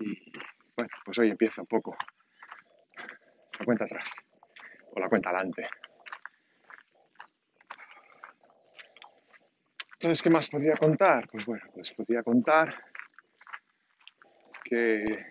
Y 0.00 0.32
bueno, 0.76 0.90
pues 1.04 1.18
hoy 1.18 1.30
empieza 1.30 1.62
un 1.62 1.66
poco 1.66 1.96
la 3.58 3.64
cuenta 3.64 3.84
atrás 3.84 4.12
o 4.92 5.00
la 5.00 5.08
cuenta 5.08 5.30
adelante. 5.30 5.68
Entonces, 9.94 10.22
¿qué 10.22 10.30
más 10.30 10.48
podría 10.48 10.74
contar? 10.74 11.28
Pues 11.30 11.46
bueno, 11.46 11.64
pues 11.72 11.90
podría 11.92 12.22
contar 12.22 12.76
que 14.62 15.26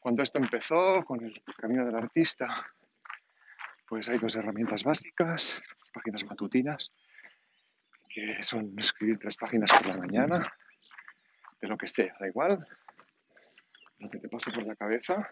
cuando 0.00 0.22
esto 0.22 0.38
empezó 0.38 1.04
con 1.04 1.24
el 1.24 1.42
camino 1.56 1.86
del 1.86 1.94
artista, 1.94 2.66
pues 3.86 4.08
hay 4.08 4.18
dos 4.18 4.34
herramientas 4.36 4.84
básicas, 4.84 5.60
páginas 5.92 6.24
matutinas, 6.24 6.92
que 8.08 8.42
son 8.42 8.74
escribir 8.78 9.18
tres 9.18 9.36
páginas 9.36 9.70
por 9.72 9.86
la 9.86 9.96
mañana, 9.96 10.52
de 11.60 11.68
lo 11.68 11.76
que 11.76 11.86
sea, 11.86 12.14
da 12.18 12.26
igual, 12.26 12.66
lo 13.98 14.10
que 14.10 14.18
te 14.18 14.28
pase 14.28 14.50
por 14.52 14.64
la 14.64 14.76
cabeza, 14.76 15.28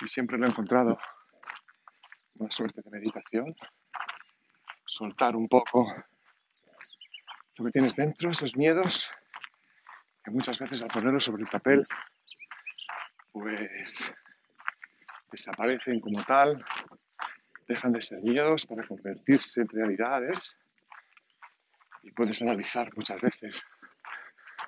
y 0.00 0.08
siempre 0.08 0.38
lo 0.38 0.46
he 0.46 0.50
encontrado 0.50 0.98
una 2.34 2.50
suerte 2.50 2.82
de 2.82 2.90
meditación, 2.90 3.54
soltar 4.86 5.36
un 5.36 5.48
poco 5.48 5.86
lo 7.56 7.64
que 7.64 7.70
tienes 7.70 7.94
dentro, 7.94 8.30
esos 8.30 8.56
miedos, 8.56 9.10
que 10.24 10.30
muchas 10.30 10.58
veces 10.58 10.82
al 10.82 10.88
ponerlos 10.88 11.24
sobre 11.24 11.42
el 11.42 11.48
papel, 11.48 11.86
pues 13.32 14.12
desaparecen 15.30 16.00
como 16.00 16.22
tal, 16.24 16.64
dejan 17.72 17.92
de 17.92 18.02
ser 18.02 18.20
miedos 18.22 18.66
para 18.66 18.86
convertirse 18.86 19.62
en 19.62 19.68
realidades 19.68 20.58
y 22.02 22.10
puedes 22.12 22.42
analizar 22.42 22.90
muchas 22.96 23.20
veces 23.20 23.62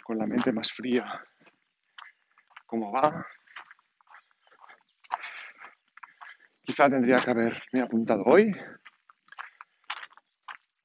con 0.05 0.17
la 0.19 0.27
mente 0.27 0.53
más 0.53 0.73
fría 0.73 1.23
cómo 2.67 2.91
va. 2.91 3.27
Quizá 6.65 6.89
tendría 6.89 7.17
que 7.17 7.31
haberme 7.31 7.81
apuntado 7.83 8.23
hoy, 8.25 8.51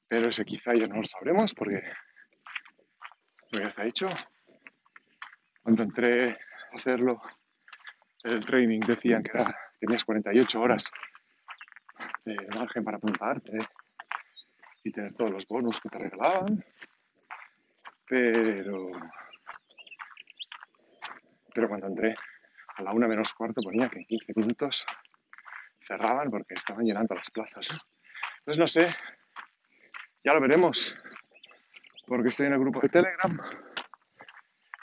pero 0.09 0.29
ese 0.29 0.43
quizá 0.43 0.73
ya 0.73 0.88
no 0.88 0.97
lo 0.97 1.03
sabremos 1.05 1.53
porque 1.53 1.81
ya 3.53 3.63
está 3.63 3.85
hecho. 3.85 4.07
Cuando 5.63 5.83
entré 5.83 6.31
a 6.31 6.38
hacerlo, 6.75 7.21
el 8.23 8.45
training 8.45 8.81
decían 8.81 9.23
que 9.23 9.31
era, 9.38 9.57
tenías 9.79 10.03
48 10.03 10.59
horas 10.59 10.91
de 12.25 12.35
margen 12.55 12.83
para 12.83 12.97
apuntarte 12.97 13.57
y 14.83 14.91
tener 14.91 15.13
todos 15.13 15.31
los 15.31 15.47
bonus 15.47 15.79
que 15.79 15.89
te 15.89 15.97
regalaban. 15.97 16.63
Pero, 18.08 18.91
pero 21.53 21.67
cuando 21.67 21.88
entré 21.88 22.15
a 22.75 22.82
la 22.82 22.91
una 22.93 23.08
menos 23.08 23.34
cuarto 23.34 23.62
ponía 23.62 23.89
que 23.89 23.99
en 23.99 24.05
15 24.05 24.34
minutos 24.36 24.86
cerraban 25.86 26.29
porque 26.29 26.55
estaban 26.55 26.86
llenando 26.86 27.15
las 27.15 27.29
plazas. 27.29 27.69
Entonces 28.39 28.60
no 28.60 28.67
sé, 28.67 28.95
ya 30.23 30.34
lo 30.34 30.41
veremos, 30.41 30.95
porque 32.08 32.29
estoy 32.29 32.47
en 32.47 32.53
el 32.53 32.60
grupo 32.60 32.79
de 32.82 32.89
Telegram 32.89 33.39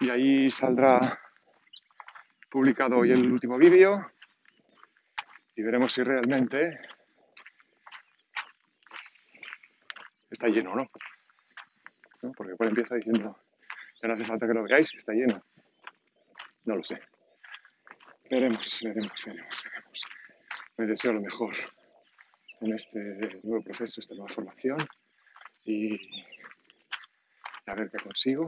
y 0.01 0.11
ahí 0.11 0.51
saldrá 0.51 1.21
publicado 2.51 2.99
hoy 2.99 3.13
el 3.13 3.31
último 3.31 3.59
vídeo 3.59 4.11
y 5.55 5.63
veremos 5.63 5.93
si 5.93 6.03
realmente 6.03 6.79
está 10.37 10.49
lleno 10.49 10.75
no. 10.75 10.91
Porque 12.37 12.57
por 12.57 12.67
empieza 12.67 12.95
diciendo 12.95 13.39
que 14.01 14.07
no 14.07 14.15
hace 14.15 14.27
falta 14.27 14.47
que 14.47 14.53
lo 14.53 14.63
veáis, 14.65 14.93
está 14.95 15.13
lleno. 15.13 15.43
No 16.65 16.77
lo 16.77 16.85
sé. 16.85 17.01
Veremos, 18.31 18.81
veremos, 18.83 19.25
veremos, 19.25 19.65
veremos. 19.65 20.03
Les 20.77 20.89
deseo 20.91 21.13
lo 21.15 21.23
mejor 21.23 21.55
en 22.61 22.75
este 22.75 22.99
nuevo 23.45 23.63
proceso, 23.65 24.01
esta 24.01 24.15
nueva 24.15 24.35
formación 24.35 24.77
y 25.65 25.97
a 27.67 27.75
ver 27.75 27.91
qué 27.91 27.99
consigo. 27.99 28.47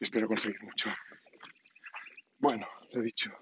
Espero 0.00 0.28
conseguir 0.28 0.62
mucho. 0.62 0.90
Bueno, 2.38 2.68
lo 2.92 3.00
he 3.00 3.04
dicho, 3.04 3.32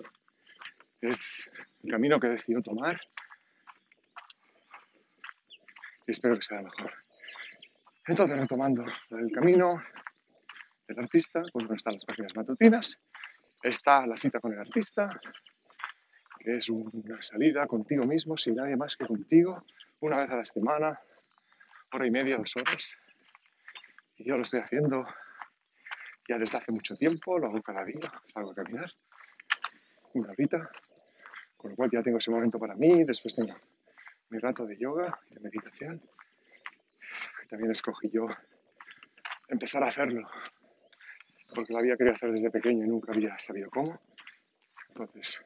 es 1.01 1.51
el 1.83 1.91
camino 1.91 2.21
que 2.21 2.29
he 2.29 2.31
decidido 2.31 2.63
tomar 2.63 3.01
y 6.07 6.11
espero 6.11 6.37
que 6.37 6.43
sea 6.43 6.63
mejor. 6.63 6.93
Entonces, 8.07 8.39
retomando 8.39 8.85
el 9.11 9.33
camino 9.33 9.83
del 10.87 10.99
artista, 11.01 11.43
pues 11.53 11.69
están 11.71 11.95
las 11.95 12.05
páginas 12.05 12.37
matutinas, 12.37 12.99
está 13.63 14.07
la 14.07 14.17
cita 14.17 14.39
con 14.41 14.53
el 14.53 14.61
artista, 14.61 15.21
que 16.39 16.57
es 16.57 16.71
una 16.71 17.21
salida 17.21 17.67
contigo 17.67 18.05
mismo, 18.05 18.37
sin 18.37 18.55
nadie 18.55 18.77
más 18.77 18.97
que 18.97 19.07
contigo, 19.07 19.65
una 20.01 20.19
vez 20.19 20.31
a 20.31 20.37
la 20.37 20.45
semana, 20.45 21.01
hora 21.93 22.07
y 22.07 22.11
media, 22.11 22.37
dos 22.37 22.53
horas. 22.57 22.97
Y 24.17 24.25
yo 24.25 24.37
lo 24.37 24.43
estoy 24.43 24.61
haciendo 24.61 25.05
ya 26.29 26.39
desde 26.39 26.59
hace 26.59 26.73
mucho 26.73 26.95
tiempo, 26.95 27.39
lo 27.39 27.49
hago 27.49 27.63
cada 27.63 27.85
día, 27.85 28.13
salgo 28.33 28.53
a 28.53 28.55
caminar, 28.55 28.93
una 30.15 30.31
horita, 30.31 30.71
con 31.57 31.71
lo 31.71 31.77
cual 31.77 31.91
ya 31.91 32.03
tengo 32.03 32.19
ese 32.19 32.31
momento 32.31 32.59
para 32.59 32.75
mí, 32.75 33.05
después 33.05 33.35
tengo 33.35 33.57
mi 34.31 34.39
rato 34.39 34.67
de 34.67 34.77
yoga, 34.77 35.19
de 35.31 35.41
meditación, 35.41 36.01
que 37.41 37.47
también 37.49 37.71
escogí 37.71 38.11
yo 38.11 38.27
empezar 39.49 39.83
a 39.83 39.89
hacerlo, 39.89 40.29
porque 41.55 41.73
lo 41.73 41.79
había 41.79 41.97
querido 41.97 42.17
hacer 42.17 42.33
desde 42.33 42.51
pequeño 42.51 42.85
y 42.85 42.89
nunca 42.89 43.13
había 43.13 43.39
sabido 43.39 43.71
cómo. 43.71 44.01
Entonces, 44.89 45.43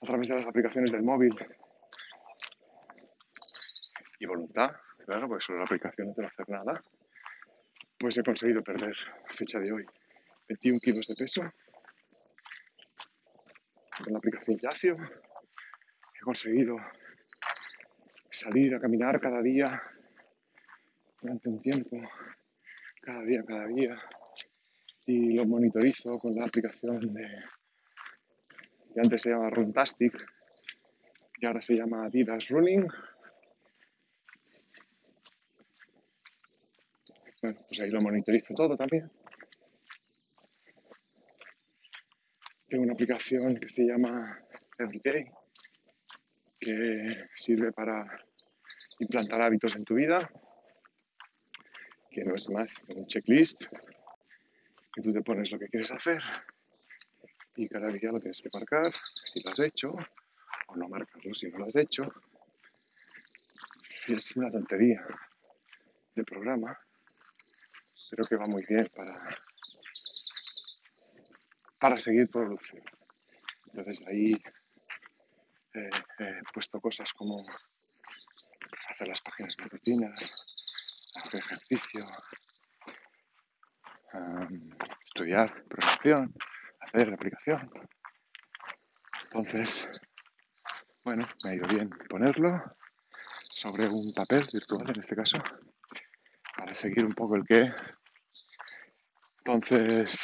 a 0.00 0.06
través 0.06 0.28
de 0.28 0.36
las 0.36 0.46
aplicaciones 0.46 0.90
del 0.92 1.02
móvil 1.02 1.34
y 4.18 4.26
voluntad, 4.26 4.72
claro, 5.06 5.28
porque 5.28 5.44
solo 5.44 5.58
la 5.58 5.64
aplicación 5.64 6.08
no 6.08 6.14
te 6.14 6.22
va 6.22 6.28
hacer 6.28 6.48
nada, 6.48 6.82
pues 7.98 8.16
he 8.18 8.22
conseguido 8.22 8.62
perder 8.62 8.94
a 9.28 9.32
fecha 9.34 9.58
de 9.58 9.72
hoy 9.72 9.84
21 10.48 10.78
kilos 10.80 11.06
de 11.06 11.14
peso 11.14 11.42
con 14.02 14.12
la 14.12 14.18
aplicación 14.18 14.58
Yacio. 14.58 14.96
He 16.14 16.20
conseguido 16.20 16.76
salir 18.38 18.74
a 18.74 18.80
caminar 18.80 19.20
cada 19.20 19.42
día 19.42 19.82
durante 21.20 21.48
un 21.48 21.58
tiempo, 21.58 22.00
cada 23.02 23.22
día, 23.22 23.42
cada 23.44 23.66
día, 23.66 23.98
y 25.06 25.32
lo 25.34 25.44
monitorizo 25.44 26.18
con 26.20 26.34
la 26.34 26.44
aplicación 26.44 27.12
de 27.12 27.26
que 28.94 29.00
antes 29.00 29.22
se 29.22 29.30
llama 29.30 29.50
Runtastic 29.50 30.14
y 31.40 31.46
ahora 31.46 31.60
se 31.60 31.74
llama 31.74 32.06
Adidas 32.06 32.48
Running 32.48 32.86
Bueno, 37.40 37.60
pues 37.68 37.80
ahí 37.80 37.90
lo 37.90 38.00
monitorizo 38.00 38.52
todo 38.54 38.76
también. 38.76 39.08
Tengo 42.66 42.82
una 42.82 42.94
aplicación 42.94 43.56
que 43.60 43.68
se 43.68 43.84
llama 43.84 44.44
Everyday, 44.76 45.30
que 46.58 47.14
sirve 47.30 47.70
para 47.72 48.20
implantar 48.98 49.40
hábitos 49.40 49.76
en 49.76 49.84
tu 49.84 49.94
vida, 49.94 50.28
que 52.10 52.22
no 52.24 52.34
es 52.34 52.48
más 52.50 52.78
que 52.78 52.94
un 52.94 53.06
checklist, 53.06 53.64
que 54.92 55.02
tú 55.02 55.12
te 55.12 55.22
pones 55.22 55.50
lo 55.52 55.58
que 55.58 55.66
quieres 55.66 55.90
hacer 55.90 56.20
y 57.56 57.68
cada 57.68 57.88
día 57.88 58.10
lo 58.12 58.20
tienes 58.20 58.40
que 58.40 58.50
marcar 58.52 58.92
si 58.92 59.42
lo 59.42 59.50
has 59.50 59.58
hecho 59.60 59.92
o 60.68 60.76
no 60.76 60.88
marcarlo 60.88 61.34
si 61.34 61.48
no 61.48 61.58
lo 61.58 61.66
has 61.66 61.76
hecho. 61.76 62.02
Es 64.06 64.36
una 64.36 64.50
tontería 64.50 65.04
de 66.14 66.24
programa, 66.24 66.76
creo 68.10 68.26
que 68.26 68.36
va 68.36 68.46
muy 68.46 68.64
bien 68.68 68.86
para, 68.96 69.14
para 71.78 71.98
seguir 71.98 72.28
produciendo. 72.30 72.90
Entonces 73.66 74.06
ahí 74.08 74.32
he 75.74 76.42
puesto 76.52 76.80
cosas 76.80 77.12
como 77.12 77.38
hacer 78.98 79.08
las 79.08 79.20
páginas 79.20 79.56
de 79.56 79.64
rutinas, 79.64 80.18
hacer 81.22 81.38
ejercicio, 81.38 82.04
estudiar 85.04 85.64
programación, 85.68 86.34
hacer 86.80 87.06
la 87.08 87.14
aplicación. 87.14 87.70
Entonces, 89.26 89.86
bueno, 91.04 91.24
me 91.44 91.50
ha 91.50 91.54
ido 91.54 91.68
bien 91.68 91.90
ponerlo 92.08 92.60
sobre 93.50 93.86
un 93.86 94.12
papel 94.12 94.44
virtual 94.52 94.90
en 94.90 95.00
este 95.00 95.14
caso, 95.14 95.36
para 96.56 96.74
seguir 96.74 97.04
un 97.04 97.14
poco 97.14 97.36
el 97.36 97.44
qué. 97.46 97.70
Entonces, 99.44 100.18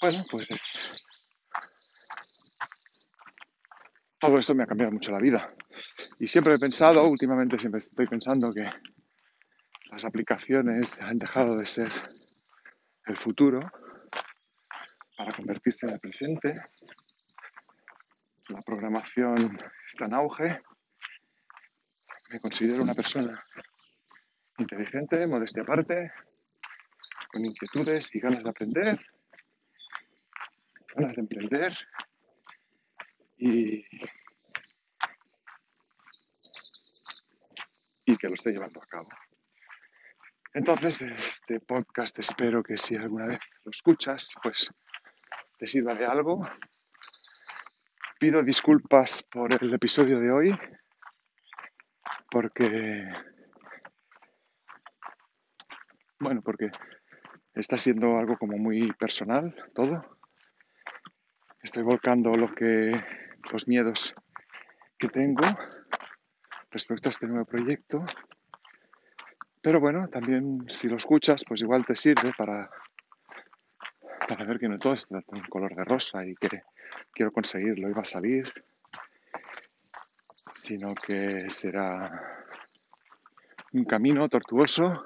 bueno, 0.00 0.24
pues 0.30 0.46
todo 4.20 4.38
esto 4.38 4.54
me 4.54 4.62
ha 4.62 4.66
cambiado 4.66 4.92
mucho 4.92 5.10
la 5.10 5.20
vida. 5.20 5.52
Y 6.20 6.26
siempre 6.26 6.54
he 6.54 6.58
pensado, 6.58 7.04
últimamente 7.08 7.58
siempre 7.58 7.78
estoy 7.78 8.08
pensando 8.08 8.52
que 8.52 8.68
las 9.90 10.04
aplicaciones 10.04 11.00
han 11.00 11.16
dejado 11.16 11.56
de 11.56 11.64
ser 11.64 11.88
el 13.06 13.16
futuro 13.16 13.60
para 15.16 15.32
convertirse 15.32 15.86
en 15.86 15.92
el 15.92 16.00
presente. 16.00 16.54
La 18.48 18.62
programación 18.62 19.60
está 19.86 20.06
en 20.06 20.14
auge. 20.14 20.60
Me 22.32 22.40
considero 22.40 22.82
una 22.82 22.94
persona 22.94 23.40
inteligente, 24.58 25.24
modestia 25.26 25.62
aparte, 25.62 26.10
con 27.30 27.44
inquietudes 27.44 28.12
y 28.14 28.20
ganas 28.20 28.42
de 28.42 28.50
aprender, 28.50 29.00
ganas 30.96 31.14
de 31.14 31.20
emprender 31.20 31.78
y, 33.36 33.82
que 38.18 38.28
lo 38.28 38.34
estoy 38.34 38.52
llevando 38.52 38.82
a 38.82 38.86
cabo. 38.86 39.08
Entonces, 40.54 41.02
este 41.02 41.60
podcast 41.60 42.18
espero 42.18 42.62
que 42.62 42.76
si 42.76 42.96
alguna 42.96 43.26
vez 43.26 43.40
lo 43.64 43.70
escuchas, 43.70 44.28
pues 44.42 44.68
te 45.58 45.66
sirva 45.66 45.94
de 45.94 46.06
algo. 46.06 46.48
Pido 48.18 48.42
disculpas 48.42 49.22
por 49.22 49.50
el 49.62 49.72
episodio 49.72 50.18
de 50.18 50.32
hoy, 50.32 50.58
porque, 52.30 53.04
bueno, 56.18 56.42
porque 56.42 56.70
está 57.54 57.76
siendo 57.76 58.18
algo 58.18 58.36
como 58.36 58.56
muy 58.56 58.92
personal 58.94 59.54
todo. 59.74 60.02
Estoy 61.62 61.82
volcando 61.82 62.34
lo 62.34 62.52
que, 62.54 62.92
los 63.52 63.68
miedos 63.68 64.14
que 64.98 65.08
tengo 65.08 65.42
respecto 66.70 67.08
a 67.08 67.12
este 67.12 67.26
nuevo 67.26 67.44
proyecto 67.44 68.04
pero 69.60 69.80
bueno, 69.80 70.08
también 70.08 70.64
si 70.68 70.88
lo 70.88 70.96
escuchas, 70.96 71.44
pues 71.46 71.60
igual 71.62 71.84
te 71.84 71.96
sirve 71.96 72.32
para, 72.36 72.70
para 74.28 74.44
ver 74.44 74.58
que 74.58 74.68
no 74.68 74.78
todo 74.78 74.94
está 74.94 75.18
en 75.18 75.42
color 75.48 75.74
de 75.74 75.84
rosa 75.84 76.24
y 76.24 76.34
que 76.36 76.62
quiero 77.12 77.30
conseguirlo 77.32 77.88
y 77.88 77.92
va 77.92 78.00
a 78.00 78.02
salir, 78.02 78.50
sino 80.52 80.94
que 80.94 81.50
será 81.50 82.46
un 83.72 83.84
camino 83.84 84.28
tortuoso, 84.28 85.04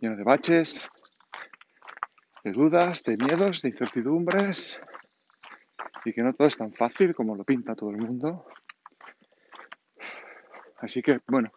lleno 0.00 0.16
de 0.16 0.22
baches, 0.22 0.88
de 2.44 2.52
dudas, 2.52 3.02
de 3.02 3.16
miedos, 3.16 3.62
de 3.62 3.70
incertidumbres, 3.70 4.80
y 6.04 6.12
que 6.12 6.22
no 6.22 6.32
todo 6.32 6.48
es 6.48 6.56
tan 6.56 6.72
fácil 6.72 7.14
como 7.14 7.36
lo 7.36 7.44
pinta 7.44 7.74
todo 7.74 7.90
el 7.90 7.98
mundo. 7.98 8.46
Así 10.82 11.00
que, 11.00 11.20
bueno, 11.28 11.52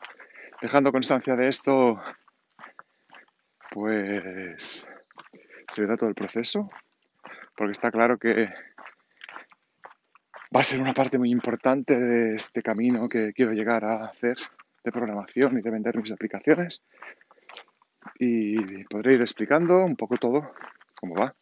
dejando 0.62 0.92
constancia 0.92 1.36
de 1.36 1.48
esto, 1.48 2.00
pues 3.72 4.88
se 5.68 5.82
verá 5.82 5.98
todo 5.98 6.10
el 6.10 6.16
proceso, 6.16 6.70
porque 7.58 7.72
está 7.72 7.90
claro 7.90 8.20
que 8.20 8.54
va 10.56 10.60
a 10.60 10.64
ser 10.64 10.80
una 10.80 10.94
parte 10.94 11.18
muy 11.18 11.32
importante 11.32 12.00
de 12.00 12.36
este 12.36 12.62
camino 12.62 13.10
que 13.10 13.34
quiero 13.34 13.54
llegar 13.54 13.84
a 13.84 14.06
hacer 14.06 14.38
de 14.84 14.92
programación 14.92 15.58
y 15.58 15.62
de 15.64 15.72
vender 15.72 15.98
mis 15.98 16.12
aplicaciones. 16.12 16.84
Y 18.20 18.84
podré 18.84 19.16
ir 19.16 19.22
explicando 19.22 19.84
un 19.84 19.96
poco 19.96 20.18
todo, 20.18 20.54
cómo 21.00 21.16
va, 21.16 21.36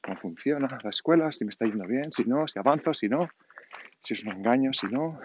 cómo 0.00 0.16
funciona 0.18 0.78
la 0.84 0.90
escuela, 0.90 1.32
si 1.32 1.44
me 1.44 1.50
está 1.50 1.64
yendo 1.64 1.84
bien, 1.84 2.12
si 2.12 2.24
no, 2.26 2.46
si 2.46 2.60
avanzo, 2.60 2.94
si 2.94 3.08
no, 3.08 3.28
si 4.00 4.14
es 4.14 4.22
un 4.22 4.34
engaño, 4.34 4.72
si 4.72 4.86
no. 4.86 5.18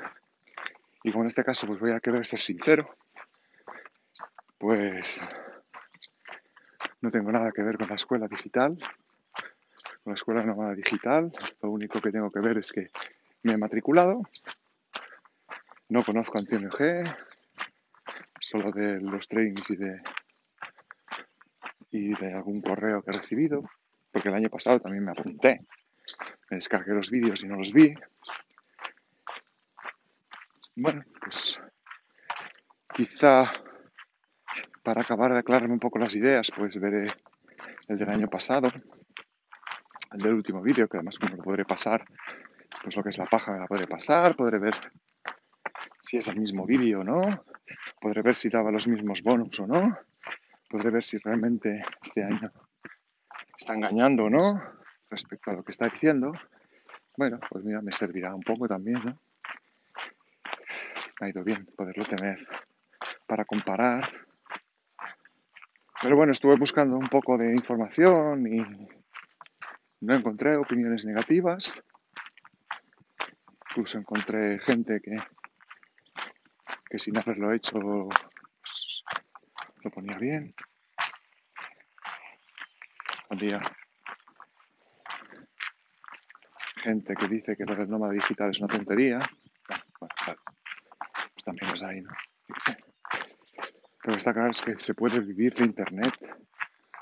Y 1.04 1.12
como 1.12 1.24
en 1.24 1.28
este 1.28 1.44
caso 1.44 1.68
pues 1.68 1.80
voy 1.80 1.92
a 1.92 2.00
querer 2.00 2.26
ser 2.26 2.40
sincero 2.40 2.86
pues 4.64 5.22
no 7.02 7.12
tengo 7.12 7.34
nada 7.34 7.52
que 7.52 7.62
ver 7.62 7.78
con 7.78 7.90
la 7.90 7.96
escuela 7.96 8.30
digital, 8.30 8.78
con 8.78 10.12
la 10.12 10.14
escuela 10.14 10.42
nómada 10.42 10.74
digital. 10.74 11.34
Lo 11.62 11.70
único 11.70 12.00
que 12.00 12.12
tengo 12.12 12.32
que 12.32 12.40
ver 12.40 12.60
es 12.60 12.72
que 12.72 12.90
me 13.42 13.52
he 13.52 13.58
matriculado. 13.58 14.22
No 15.90 16.02
conozco 16.02 16.38
a 16.38 16.40
Antonio 16.40 16.70
G, 16.70 17.04
solo 18.40 18.72
de 18.72 19.02
los 19.02 19.28
trainings 19.28 19.70
y 19.72 19.76
de, 19.76 20.02
y 21.92 22.16
de 22.16 22.34
algún 22.34 22.62
correo 22.62 23.02
que 23.02 23.12
he 23.12 23.20
recibido, 23.20 23.60
porque 24.14 24.30
el 24.30 24.36
año 24.36 24.50
pasado 24.50 24.80
también 24.80 25.04
me 25.04 25.12
apunté. 25.12 25.60
Me 26.50 26.56
descargué 26.56 26.94
los 26.94 27.12
vídeos 27.12 27.44
y 27.44 27.48
no 27.48 27.58
los 27.58 27.74
vi. 27.74 27.94
Bueno, 30.76 31.04
pues 31.22 31.62
quizá 32.96 33.46
para 34.82 35.02
acabar 35.02 35.32
de 35.32 35.40
aclararme 35.40 35.74
un 35.74 35.80
poco 35.80 36.00
las 36.00 36.16
ideas, 36.16 36.52
pues 36.56 36.80
veré 36.80 37.06
el 37.88 37.98
del 37.98 38.10
año 38.10 38.28
pasado, 38.28 38.72
el 40.12 40.20
del 40.20 40.34
último 40.34 40.64
vídeo, 40.64 40.88
que 40.88 40.98
además 40.98 41.20
como 41.20 41.36
lo 41.36 41.44
podré 41.44 41.64
pasar, 41.64 42.04
pues 42.82 42.96
lo 42.98 43.04
que 43.04 43.10
es 43.10 43.20
la 43.20 43.28
paja 43.28 43.52
me 43.52 43.60
la 43.60 43.68
podré 43.68 43.86
pasar, 43.86 44.36
podré 44.36 44.58
ver 44.58 44.74
si 46.02 46.18
es 46.18 46.28
el 46.28 46.40
mismo 46.40 46.66
vídeo 46.66 47.02
o 47.02 47.04
no, 47.04 47.46
podré 48.02 48.24
ver 48.24 48.34
si 48.34 48.50
daba 48.50 48.72
los 48.72 48.88
mismos 48.88 49.22
bonus 49.22 49.60
o 49.60 49.68
no, 49.68 49.96
podré 50.70 50.90
ver 50.90 51.04
si 51.04 51.20
realmente 51.20 51.86
este 52.02 52.24
año 52.24 52.52
está 53.56 53.76
engañando 53.76 54.26
o 54.26 54.30
no 54.32 54.60
respecto 55.12 55.52
a 55.52 55.54
lo 55.54 55.64
que 55.64 55.72
está 55.72 55.88
diciendo. 55.88 56.34
Bueno, 57.16 57.40
pues 57.48 57.64
mira, 57.64 57.80
me 57.84 57.92
servirá 57.92 58.34
un 58.34 58.42
poco 58.42 58.68
también, 58.68 59.00
¿no? 59.06 59.20
Ha 61.24 61.30
ido 61.30 61.44
bien 61.44 61.66
poderlo 61.76 62.06
tener 62.06 62.48
para 63.28 63.46
comparar 63.46 64.04
pero 66.04 66.18
bueno, 66.18 66.34
estuve 66.34 66.58
buscando 66.58 66.98
un 66.98 67.08
poco 67.08 67.38
de 67.38 67.56
información 67.56 68.46
y 68.46 68.62
no 70.02 70.14
encontré 70.14 70.58
opiniones 70.58 71.06
negativas. 71.06 71.74
Incluso 73.70 74.00
encontré 74.00 74.60
gente 74.60 75.00
que, 75.02 75.16
que 76.90 77.00
sin 77.00 77.18
haberlo 77.18 77.54
hecho 77.54 77.80
pues, 77.80 79.04
lo 79.82 79.92
ponía 79.92 80.18
bien. 80.18 80.54
Había 83.30 83.62
gente 86.76 87.16
que 87.16 87.28
dice 87.30 87.56
que 87.56 87.64
lo 87.64 87.78
del 87.78 87.90
nómada 87.90 88.12
digital 88.12 88.50
es 88.50 88.60
una 88.60 88.68
tontería. 88.68 89.22
También 91.44 91.70
los 91.70 91.84
hay, 91.84 92.02
¿no? 92.02 92.12
Pero 94.04 94.18
está 94.18 94.34
claro 94.34 94.52
es 94.52 94.62
que 94.62 94.78
se 94.78 94.94
puede 94.94 95.20
vivir 95.20 95.54
de 95.54 95.66
Internet, 95.66 96.14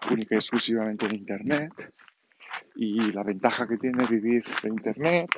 única 0.10 0.36
y 0.36 0.38
exclusivamente 0.38 1.08
de 1.08 1.16
Internet. 1.16 1.94
Y 2.76 3.12
la 3.12 3.24
ventaja 3.24 3.68
que 3.68 3.78
tiene 3.78 4.04
vivir 4.08 4.44
de 4.62 4.70
Internet, 4.70 5.30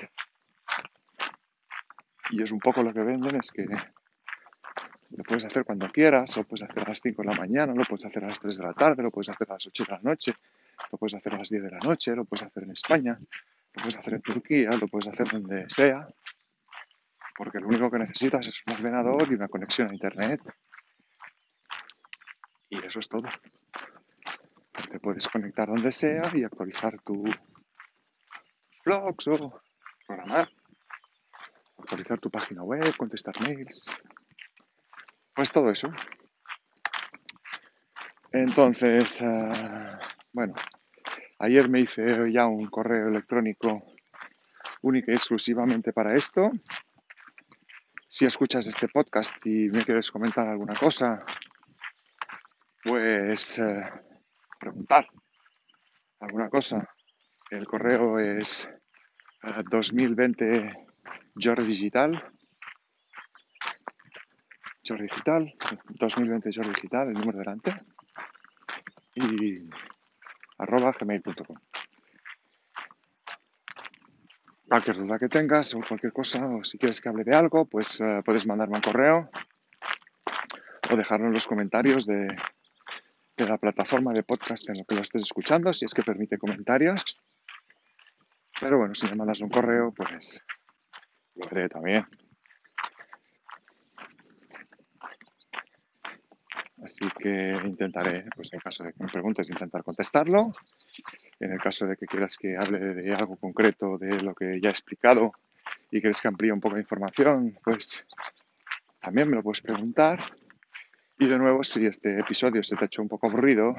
y 2.31 2.41
es 2.41 2.51
un 2.51 2.59
poco 2.59 2.83
lo 2.83 2.93
que 2.93 3.01
venden, 3.01 3.35
es 3.35 3.51
que 3.51 3.65
lo 3.65 5.23
puedes 5.23 5.45
hacer 5.45 5.63
cuando 5.63 5.87
quieras, 5.89 6.35
lo 6.35 6.43
puedes 6.43 6.63
hacer 6.63 6.83
a 6.83 6.89
las 6.89 6.99
5 7.01 7.21
de 7.21 7.27
la 7.27 7.35
mañana, 7.35 7.73
lo 7.73 7.83
puedes 7.83 8.05
hacer 8.05 8.23
a 8.23 8.27
las 8.27 8.39
3 8.39 8.57
de 8.57 8.63
la 8.63 8.73
tarde, 8.73 9.03
lo 9.03 9.11
puedes 9.11 9.29
hacer 9.29 9.49
a 9.49 9.53
las 9.53 9.67
8 9.67 9.83
de 9.85 9.91
la 9.93 9.99
noche, 10.01 10.33
lo 10.91 10.97
puedes 10.97 11.13
hacer 11.13 11.33
a 11.33 11.37
las 11.37 11.49
10 11.49 11.63
de 11.63 11.71
la 11.71 11.79
noche, 11.79 12.15
lo 12.15 12.25
puedes 12.25 12.43
hacer 12.43 12.63
en 12.63 12.71
España, 12.71 13.17
lo 13.19 13.81
puedes 13.81 13.97
hacer 13.97 14.13
en 14.15 14.21
Turquía, 14.21 14.69
lo 14.71 14.87
puedes 14.87 15.07
hacer 15.07 15.29
donde 15.29 15.69
sea, 15.69 16.07
porque 17.35 17.59
lo 17.59 17.67
único 17.67 17.89
que 17.89 17.97
necesitas 17.97 18.47
es 18.47 18.61
un 18.67 18.73
ordenador 18.73 19.29
y 19.29 19.35
una 19.35 19.47
conexión 19.47 19.89
a 19.89 19.93
Internet. 19.93 20.41
Y 22.69 22.85
eso 22.85 22.99
es 22.99 23.07
todo. 23.07 23.27
Te 24.91 24.99
puedes 24.99 25.27
conectar 25.27 25.67
donde 25.67 25.91
sea 25.91 26.31
y 26.33 26.43
actualizar 26.43 26.95
tu 27.03 27.23
blogs 28.85 29.27
o 29.27 29.61
programar, 30.07 30.49
actualizar 31.77 32.19
tu 32.19 32.29
página 32.29 32.63
web, 32.63 32.95
contestar 32.97 33.39
mails. 33.41 33.85
Pues 35.35 35.51
todo 35.51 35.71
eso. 35.71 35.91
Entonces, 38.31 39.21
uh, 39.21 39.97
bueno, 40.31 40.55
ayer 41.39 41.69
me 41.69 41.81
hice 41.81 42.31
ya 42.31 42.47
un 42.47 42.67
correo 42.67 43.07
electrónico 43.07 43.83
único 44.81 45.11
y 45.11 45.13
exclusivamente 45.13 45.93
para 45.93 46.15
esto. 46.15 46.51
Si 48.13 48.25
escuchas 48.25 48.67
este 48.67 48.87
podcast 48.89 49.43
y 49.43 49.69
me 49.69 49.83
quieres 49.83 50.11
comentar 50.11 50.47
alguna 50.47 50.75
cosa, 50.75 51.25
pues 52.83 53.57
eh, 53.57 53.83
preguntar 54.59 55.07
alguna 56.19 56.47
cosa. 56.47 56.87
El 57.49 57.65
correo 57.65 58.19
es 58.19 58.69
2020 59.67 60.85
Jordi 61.41 61.65
Digital. 61.65 62.23
Jordi 64.87 65.05
Digital, 65.05 65.51
2020 65.87 66.51
Jordi 66.53 66.69
Digital, 66.69 67.07
el 67.07 67.13
número 67.15 67.39
delante. 67.39 67.73
Y 69.15 69.67
arroba 70.59 70.91
gmail.com. 70.99 71.57
Cualquier 74.73 74.97
duda 74.97 75.19
que 75.19 75.29
tengas 75.29 75.75
o 75.75 75.81
cualquier 75.87 76.11
cosa, 76.11 76.43
o 76.47 76.63
si 76.63 76.79
quieres 76.79 76.99
que 76.99 77.07
hable 77.07 77.23
de 77.23 77.35
algo, 77.35 77.65
pues 77.65 78.01
eh, 78.01 78.23
puedes 78.25 78.47
mandarme 78.47 78.77
un 78.77 78.81
correo 78.81 79.29
o 80.89 80.95
dejarlo 80.97 81.27
en 81.27 81.33
los 81.33 81.45
comentarios 81.45 82.07
de, 82.07 82.35
de 83.37 83.45
la 83.45 83.59
plataforma 83.59 84.13
de 84.13 84.23
podcast 84.23 84.67
en 84.69 84.79
lo 84.79 84.85
que 84.85 84.95
lo 84.95 85.01
estés 85.03 85.21
escuchando, 85.21 85.71
si 85.73 85.85
es 85.85 85.93
que 85.93 86.01
permite 86.01 86.39
comentarios. 86.39 87.03
Pero 88.59 88.79
bueno, 88.79 88.95
si 88.95 89.05
me 89.05 89.15
mandas 89.15 89.41
un 89.41 89.49
correo, 89.49 89.93
pues 89.95 90.41
lo 91.35 91.45
haré 91.45 91.69
también. 91.69 92.07
Así 96.83 97.07
que 97.19 97.59
intentaré, 97.63 98.25
pues 98.35 98.51
en 98.51 98.59
caso 98.59 98.85
de 98.85 98.93
que 98.93 99.03
me 99.03 99.11
preguntes, 99.11 99.47
intentar 99.51 99.83
contestarlo. 99.83 100.51
En 101.39 101.51
el 101.51 101.59
caso 101.59 101.85
de 101.85 101.97
que 101.97 102.05
quieras 102.05 102.37
que 102.37 102.55
hable 102.57 102.79
de 102.79 103.13
algo 103.13 103.35
concreto 103.35 103.97
de 103.97 104.21
lo 104.21 104.33
que 104.33 104.59
ya 104.61 104.69
he 104.69 104.71
explicado 104.71 105.33
y 105.91 105.99
quieres 105.99 106.21
que 106.21 106.27
amplíe 106.27 106.51
un 106.51 106.61
poco 106.61 106.75
de 106.75 106.81
información, 106.81 107.57
pues 107.63 108.05
también 109.01 109.29
me 109.29 109.35
lo 109.35 109.43
puedes 109.43 109.61
preguntar. 109.61 110.19
Y 111.19 111.27
de 111.27 111.37
nuevo, 111.37 111.63
si 111.63 111.85
este 111.85 112.19
episodio 112.19 112.63
se 112.63 112.75
te 112.75 112.85
ha 112.85 112.87
hecho 112.87 113.01
un 113.01 113.09
poco 113.09 113.27
aburrido, 113.27 113.75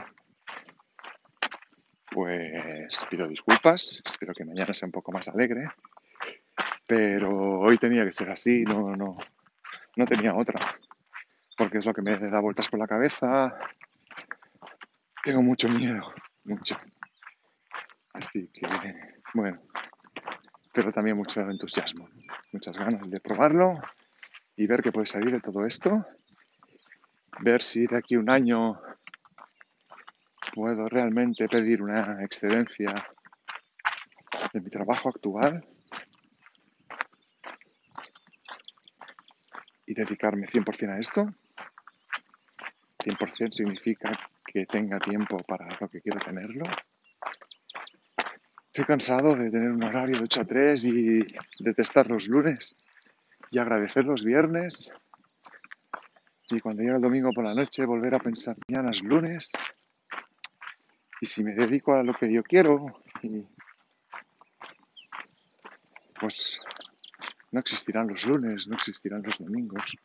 pues 2.11 2.97
pido 3.11 3.27
disculpas, 3.27 4.01
espero 4.05 4.33
que 4.33 4.45
mañana 4.45 4.73
sea 4.73 4.87
un 4.87 4.93
poco 4.93 5.11
más 5.11 5.29
alegre, 5.29 5.69
pero 6.87 7.61
hoy 7.61 7.77
tenía 7.77 8.05
que 8.05 8.12
ser 8.12 8.31
así, 8.31 8.62
no, 8.62 8.95
no, 8.95 9.17
no 9.97 10.07
tenía 10.07 10.35
otra, 10.35 10.61
porque 11.59 11.79
es 11.79 11.87
lo 11.87 11.93
que 11.93 12.03
me 12.03 12.17
da 12.17 12.38
vueltas 12.38 12.69
por 12.69 12.79
la 12.79 12.87
cabeza, 12.87 13.59
tengo 15.25 15.43
mucho 15.43 15.69
miedo, 15.69 16.14
mucho, 16.45 16.79
así 18.14 18.48
que, 18.53 18.66
bueno, 19.35 19.61
pero 20.72 20.92
también 20.92 21.16
mucho 21.16 21.40
entusiasmo, 21.42 22.09
muchas 22.53 22.77
ganas 22.79 23.11
de 23.11 23.20
probarlo 23.20 23.81
y 24.57 24.66
ver 24.66 24.83
qué 24.83 24.90
puede 24.90 25.07
salir 25.07 25.31
de 25.31 25.40
todo 25.40 25.66
esto 25.66 26.07
ver 27.40 27.62
si 27.62 27.87
de 27.87 27.96
aquí 27.96 28.14
a 28.14 28.20
un 28.20 28.31
año 28.31 28.81
puedo 30.55 30.88
realmente 30.88 31.48
pedir 31.48 31.83
una 31.83 32.22
excedencia 32.22 32.94
de 34.53 34.61
mi 34.61 34.70
trabajo 34.70 35.09
actual 35.09 35.66
y 39.87 39.94
dedicarme 39.94 40.46
100% 40.46 40.90
a 40.90 40.98
esto. 40.98 41.27
100% 43.05 43.53
significa 43.53 44.12
que 44.46 44.64
tenga 44.66 44.98
tiempo 44.98 45.37
para 45.38 45.66
lo 45.81 45.88
que 45.88 46.00
quiero 46.00 46.20
tenerlo. 46.20 46.64
Estoy 48.75 48.87
cansado 48.87 49.37
de 49.37 49.53
tener 49.53 49.71
un 49.71 49.85
horario 49.85 50.19
de 50.19 50.25
8 50.25 50.41
a 50.41 50.45
3 50.47 50.85
y 50.87 51.25
detestar 51.61 52.11
los 52.11 52.27
lunes 52.27 52.75
y 53.53 53.61
agradecer 53.61 54.05
los 54.05 54.25
viernes. 54.25 54.93
Y 56.51 56.59
cuando 56.59 56.83
llega 56.83 56.97
el 56.97 57.01
domingo 57.01 57.31
por 57.33 57.45
la 57.45 57.55
noche 57.55 57.87
volver 57.87 58.17
a 58.17 58.19
pensar, 58.19 58.57
mañana 58.67 58.91
es 58.91 59.01
lunes, 59.05 59.53
y 61.21 61.27
si 61.27 61.45
me 61.45 61.55
dedico 61.55 61.95
a 61.95 62.03
lo 62.03 62.15
que 62.15 62.33
yo 62.33 62.43
quiero, 62.43 63.01
pues 66.19 66.59
no 67.53 67.61
existirán 67.61 68.09
los 68.09 68.27
lunes, 68.27 68.67
no 68.67 68.75
existirán 68.75 69.23
los 69.23 69.39
domingos, 69.39 69.97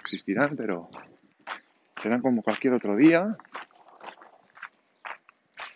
existirán, 0.00 0.54
pero 0.54 0.90
serán 1.96 2.20
como 2.20 2.42
cualquier 2.42 2.74
otro 2.74 2.94
día. 2.94 3.38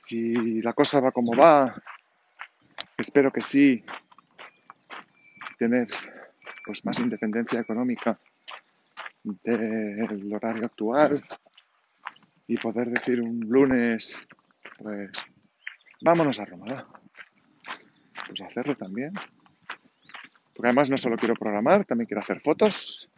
Si 0.06 0.62
la 0.62 0.72
cosa 0.72 1.00
va 1.00 1.10
como 1.10 1.32
va, 1.36 1.82
espero 2.96 3.32
que 3.32 3.40
sí, 3.40 3.84
tener 5.58 5.88
pues 6.64 6.84
más 6.84 7.00
independencia 7.00 7.58
económica 7.58 8.16
del 9.24 10.32
horario 10.32 10.66
actual 10.66 11.20
y 12.46 12.56
poder 12.56 12.90
decir 12.90 13.20
un 13.20 13.40
lunes, 13.48 14.24
pues 14.78 15.10
vámonos 16.00 16.38
a 16.38 16.44
Roma, 16.44 16.86
pues 18.28 18.42
hacerlo 18.42 18.76
también. 18.76 19.12
Porque 20.54 20.68
además 20.68 20.88
no 20.88 20.96
solo 20.96 21.16
quiero 21.16 21.34
programar, 21.34 21.84
también 21.84 22.06
quiero 22.06 22.20
hacer 22.20 22.40
fotos. 22.42 23.10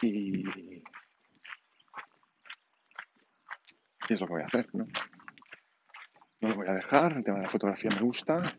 Y, 0.00 0.82
y 4.10 4.14
es 4.14 4.20
lo 4.20 4.26
que 4.26 4.32
voy 4.32 4.42
a 4.42 4.46
hacer, 4.46 4.66
¿no? 4.74 4.86
No 6.40 6.48
lo 6.48 6.56
voy 6.56 6.66
a 6.66 6.74
dejar, 6.74 7.16
el 7.16 7.22
tema 7.22 7.38
de 7.38 7.44
la 7.44 7.48
fotografía 7.48 7.90
me 7.94 8.00
gusta. 8.00 8.56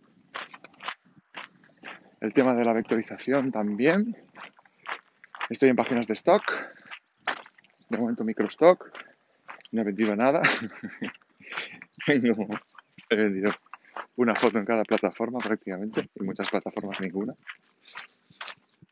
El 2.21 2.33
tema 2.33 2.53
de 2.53 2.63
la 2.63 2.73
vectorización 2.73 3.51
también. 3.51 4.15
Estoy 5.49 5.69
en 5.69 5.75
páginas 5.75 6.07
de 6.07 6.13
stock, 6.13 6.43
de 7.89 7.97
momento 7.97 8.23
micro 8.23 8.47
stock, 8.47 8.97
no 9.71 9.81
he 9.81 9.85
vendido 9.85 10.15
nada. 10.15 10.41
he 12.07 13.15
vendido 13.15 13.51
una 14.15 14.35
foto 14.35 14.57
en 14.57 14.65
cada 14.65 14.83
plataforma 14.83 15.39
prácticamente, 15.39 16.09
en 16.15 16.25
muchas 16.25 16.49
plataformas 16.49 17.01
ninguna. 17.01 17.33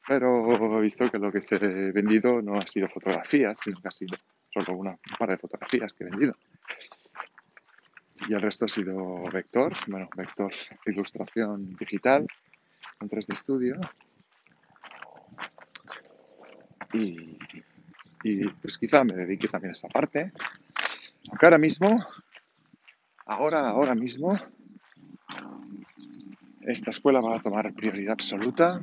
Pero 0.07 0.77
he 0.77 0.81
visto 0.81 1.09
que 1.09 1.19
lo 1.19 1.31
que 1.31 1.41
se 1.41 1.55
ha 1.55 1.59
vendido 1.59 2.41
no 2.41 2.57
ha 2.57 2.67
sido 2.67 2.89
fotografías, 2.89 3.59
sino 3.59 3.79
que 3.79 3.87
ha 3.87 3.91
sido 3.91 4.17
solo 4.51 4.73
una, 4.73 4.91
un 4.91 5.17
par 5.17 5.29
de 5.29 5.37
fotografías 5.37 5.93
que 5.93 6.03
he 6.03 6.09
vendido. 6.09 6.35
Y 8.29 8.35
el 8.35 8.41
resto 8.41 8.65
ha 8.65 8.67
sido 8.67 9.23
vector, 9.33 9.73
bueno, 9.87 10.07
vector 10.15 10.53
ilustración 10.85 11.75
digital 11.77 12.27
con 12.99 13.09
3D 13.09 13.35
Studio 13.35 13.79
y, 16.93 17.39
pues 18.61 18.77
quizá 18.77 19.03
me 19.03 19.15
dedique 19.15 19.47
también 19.47 19.71
a 19.71 19.73
esta 19.73 19.87
parte. 19.87 20.31
Aunque 21.27 21.45
ahora 21.47 21.57
mismo, 21.57 22.05
ahora, 23.25 23.67
ahora 23.67 23.95
mismo, 23.95 24.39
esta 26.61 26.91
escuela 26.91 27.21
va 27.21 27.37
a 27.37 27.41
tomar 27.41 27.73
prioridad 27.73 28.13
absoluta 28.13 28.79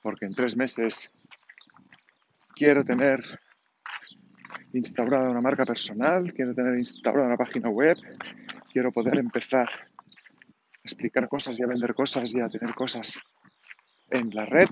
porque 0.00 0.24
en 0.24 0.34
tres 0.34 0.56
meses 0.56 1.12
quiero 2.54 2.82
tener 2.82 3.40
instaurada 4.76 5.30
una 5.30 5.40
marca 5.40 5.64
personal, 5.64 6.32
quiero 6.32 6.54
tener 6.54 6.76
instaurada 6.78 7.28
una 7.28 7.36
página 7.36 7.68
web, 7.68 7.96
quiero 8.72 8.92
poder 8.92 9.18
empezar 9.18 9.68
a 9.68 9.88
explicar 10.82 11.28
cosas 11.28 11.58
y 11.58 11.62
a 11.62 11.66
vender 11.66 11.94
cosas 11.94 12.34
y 12.34 12.40
a 12.40 12.48
tener 12.48 12.74
cosas 12.74 13.18
en 14.10 14.30
la 14.30 14.46
red. 14.46 14.68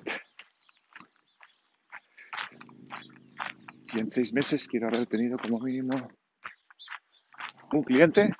Y 3.93 4.01
en 4.01 4.11
seis 4.11 4.33
meses 4.33 4.67
quiero 4.69 4.89
haber 4.89 5.07
tenido 5.07 5.39
como 5.39 5.61
mínimo 5.61 6.09
un 7.73 7.83
cliente 7.83 8.33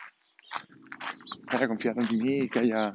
que 1.49 1.57
haya 1.57 1.69
confiado 1.69 2.01
en 2.01 2.19
mí 2.19 2.39
y 2.41 2.49
que 2.49 2.61
haya 2.61 2.95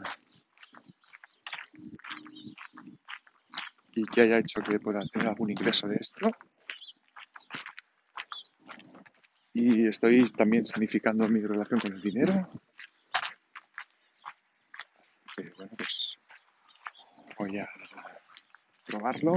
y 3.94 4.04
que 4.04 4.22
haya 4.22 4.38
hecho 4.38 4.62
que 4.62 4.80
pueda 4.80 5.00
tener 5.12 5.28
algún 5.28 5.50
ingreso 5.50 5.88
de 5.88 5.98
esto. 6.00 6.32
Y 9.62 9.88
estoy 9.88 10.32
también 10.32 10.65
significando 10.65 11.28
mi 11.28 11.41
relación 11.41 11.82
con 11.82 11.91
el 11.91 12.02
dinero. 12.02 12.48
Así 15.02 15.17
que 15.36 15.52
bueno, 15.58 15.74
pues 15.78 16.17
voy 17.38 17.60
a 17.60 17.69
probarlo. 18.86 19.36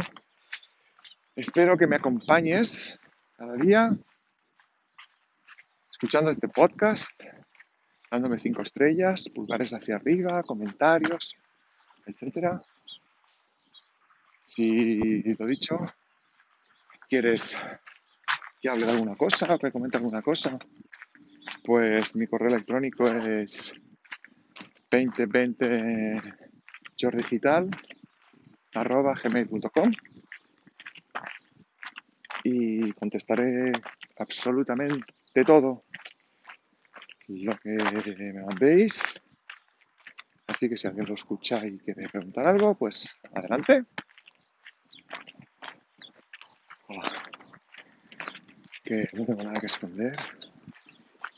Espero 1.35 1.77
que 1.77 1.89
me 1.89 1.97
acompañes 1.97 2.97
cada 3.37 3.55
día 3.57 3.91
escuchando 5.91 6.31
este 6.31 6.47
podcast, 6.47 7.11
dándome 8.09 8.39
cinco 8.39 8.63
estrellas, 8.63 9.29
pulgares 9.29 9.75
hacia 9.75 9.97
arriba, 9.97 10.45
comentarios, 10.45 11.35
etcétera. 12.07 12.63
Si 14.45 15.21
lo 15.35 15.47
dicho, 15.47 15.79
quieres 17.09 17.59
que 18.63 18.71
hable 18.71 18.89
alguna 18.89 19.17
cosa, 19.17 19.59
que 19.59 19.73
comente 19.73 19.97
alguna 19.97 20.23
cosa, 20.23 20.57
pues 21.65 22.15
mi 22.15 22.29
correo 22.29 22.49
electrónico 22.49 23.09
es 23.09 23.75
2020 24.89 26.23
digital 27.13 27.69
arroba 28.75 29.15
gmail.com 29.21 29.91
y 32.45 32.93
contestaré 32.93 33.73
absolutamente 34.19 35.45
todo 35.45 35.85
lo 37.27 37.59
que 37.59 37.77
me 38.33 38.45
mandéis. 38.45 39.21
Así 40.47 40.69
que 40.69 40.77
si 40.77 40.87
alguien 40.87 41.07
lo 41.07 41.15
escucha 41.15 41.67
y 41.67 41.79
quiere 41.79 42.09
preguntar 42.09 42.47
algo, 42.47 42.77
pues 42.77 43.19
adelante. 43.35 43.87
No 48.93 49.25
tengo 49.25 49.43
nada 49.43 49.59
que 49.59 49.67
esconder. 49.67 50.13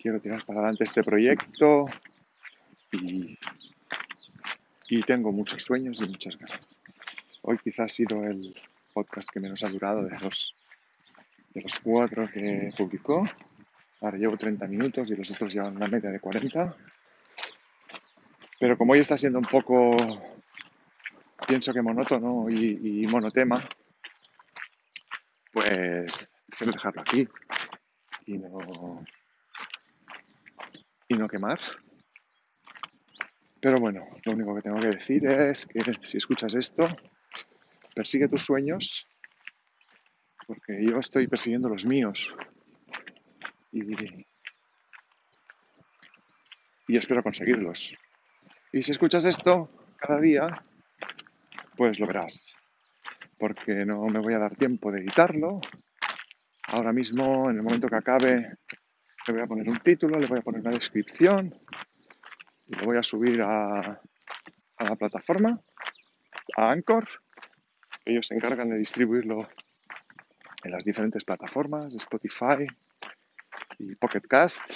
Quiero 0.03 0.19
tirar 0.19 0.45
para 0.45 0.59
adelante 0.59 0.83
este 0.83 1.05
proyecto 1.05 1.87
y, 2.91 3.39
y 4.89 5.03
tengo 5.03 5.31
muchos 5.31 5.63
sueños 5.63 6.03
y 6.03 6.09
muchas 6.09 6.37
ganas. 6.37 6.67
Hoy 7.43 7.59
quizás 7.59 7.87
ha 7.87 7.89
sido 7.89 8.25
el 8.25 8.61
podcast 8.93 9.31
que 9.31 9.39
menos 9.39 9.63
ha 9.63 9.69
durado 9.69 10.03
de 10.03 10.19
los, 10.19 10.53
de 11.55 11.63
los 11.63 11.79
cuatro 11.79 12.29
que 12.29 12.73
publicó. 12.77 13.25
Ahora 14.01 14.19
llevo 14.19 14.37
30 14.37 14.67
minutos 14.67 15.09
y 15.13 15.17
los 15.17 15.31
otros 15.31 15.55
llevan 15.55 15.77
una 15.77 15.87
media 15.87 16.11
de 16.11 16.19
40. 16.19 16.77
Pero 18.59 18.77
como 18.77 18.95
hoy 18.95 18.99
está 18.99 19.17
siendo 19.17 19.39
un 19.39 19.45
poco, 19.45 19.97
pienso 21.47 21.73
que 21.73 21.83
monótono 21.83 22.49
y, 22.51 23.07
monotema, 23.07 23.65
pues 25.53 26.33
quiero 26.57 26.73
dejarlo 26.73 27.03
aquí 27.03 27.29
y 28.27 28.39
no, 28.39 29.05
y 31.09 31.15
no 31.15 31.29
quemar. 31.29 31.61
Pero 33.61 33.79
bueno, 33.79 34.07
lo 34.25 34.33
único 34.33 34.55
que 34.55 34.63
tengo 34.63 34.79
que 34.79 34.89
decir 34.89 35.27
es 35.27 35.67
que 35.67 35.83
si 36.03 36.19
escuchas 36.19 36.55
esto, 36.55 36.89
persigue 37.95 38.29
tus 38.29 38.43
sueños, 38.43 39.07
porque 40.47 40.85
yo 40.87 40.99
estoy 40.99 41.27
persiguiendo 41.29 41.69
los 41.69 41.87
míos. 41.87 42.35
Y, 43.73 43.83
y 46.89 46.97
espero 46.97 47.23
conseguirlos. 47.23 47.95
Y 48.73 48.83
si 48.83 48.93
escuchas 48.93 49.25
esto 49.25 49.69
cada 49.97 50.21
día, 50.21 50.63
pues 51.77 51.99
lo 51.99 52.07
verás. 52.07 52.53
Porque 53.39 53.85
no 53.87 54.05
me 54.07 54.21
voy 54.21 54.35
a 54.35 54.39
dar 54.39 54.57
tiempo 54.57 54.93
de 54.93 55.01
editarlo. 55.01 55.61
Ahora 56.75 56.93
mismo, 56.93 57.49
en 57.49 57.57
el 57.57 57.63
momento 57.63 57.87
que 57.87 57.95
acabe, 57.95 58.59
le 59.29 59.33
voy 59.33 59.43
a 59.43 59.45
poner 59.45 59.69
un 59.69 59.79
título, 59.79 60.19
le 60.19 60.27
voy 60.27 60.41
a 60.41 60.43
poner 60.43 60.61
una 60.61 60.73
descripción 60.73 61.55
y 62.67 62.75
lo 62.75 62.87
voy 62.87 62.97
a 62.97 63.03
subir 63.05 63.43
a, 63.43 64.03
la 64.81 64.97
plataforma, 64.97 65.61
a 66.57 66.73
Anchor. 66.73 67.09
Ellos 68.05 68.27
se 68.27 68.35
encargan 68.35 68.71
de 68.71 68.79
distribuirlo 68.79 69.49
en 70.65 70.73
las 70.73 70.83
diferentes 70.83 71.25
plataformas, 71.25 71.95
Spotify 71.95 72.67
y 73.79 73.95
Pocket 73.95 74.23
Cast 74.23 74.73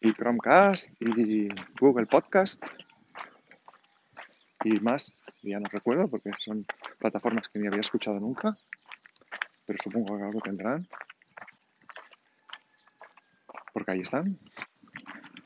y 0.00 0.14
Chromecast 0.14 0.90
y 1.00 1.46
Google 1.78 2.06
Podcast. 2.06 2.60
Y 4.64 4.80
más, 4.80 5.20
ya 5.42 5.60
no 5.60 5.68
recuerdo 5.70 6.08
porque 6.08 6.32
son 6.44 6.66
plataformas 6.98 7.48
que 7.50 7.60
ni 7.60 7.68
había 7.68 7.82
escuchado 7.82 8.18
nunca, 8.18 8.56
pero 9.66 9.78
supongo 9.82 10.16
que 10.16 10.24
algo 10.24 10.40
tendrán, 10.40 10.86
porque 13.72 13.92
ahí 13.92 14.00
están. 14.00 14.38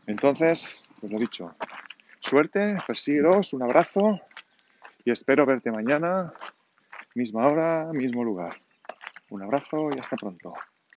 Entonces, 0.07 0.89
pues 1.01 1.13
lo 1.13 1.19
dicho, 1.19 1.55
suerte, 2.21 2.79
persíguelos, 2.87 3.53
un 3.55 3.63
abrazo 3.63 4.21
y 5.05 5.11
espero 5.11 5.47
verte 5.47 5.73
mañana, 5.73 6.33
misma 7.15 7.47
hora, 7.47 7.93
mismo 7.93 8.23
lugar. 8.23 8.61
Un 9.31 9.43
abrazo 9.43 9.89
y 9.95 9.99
hasta 9.99 10.17
pronto. 10.17 10.55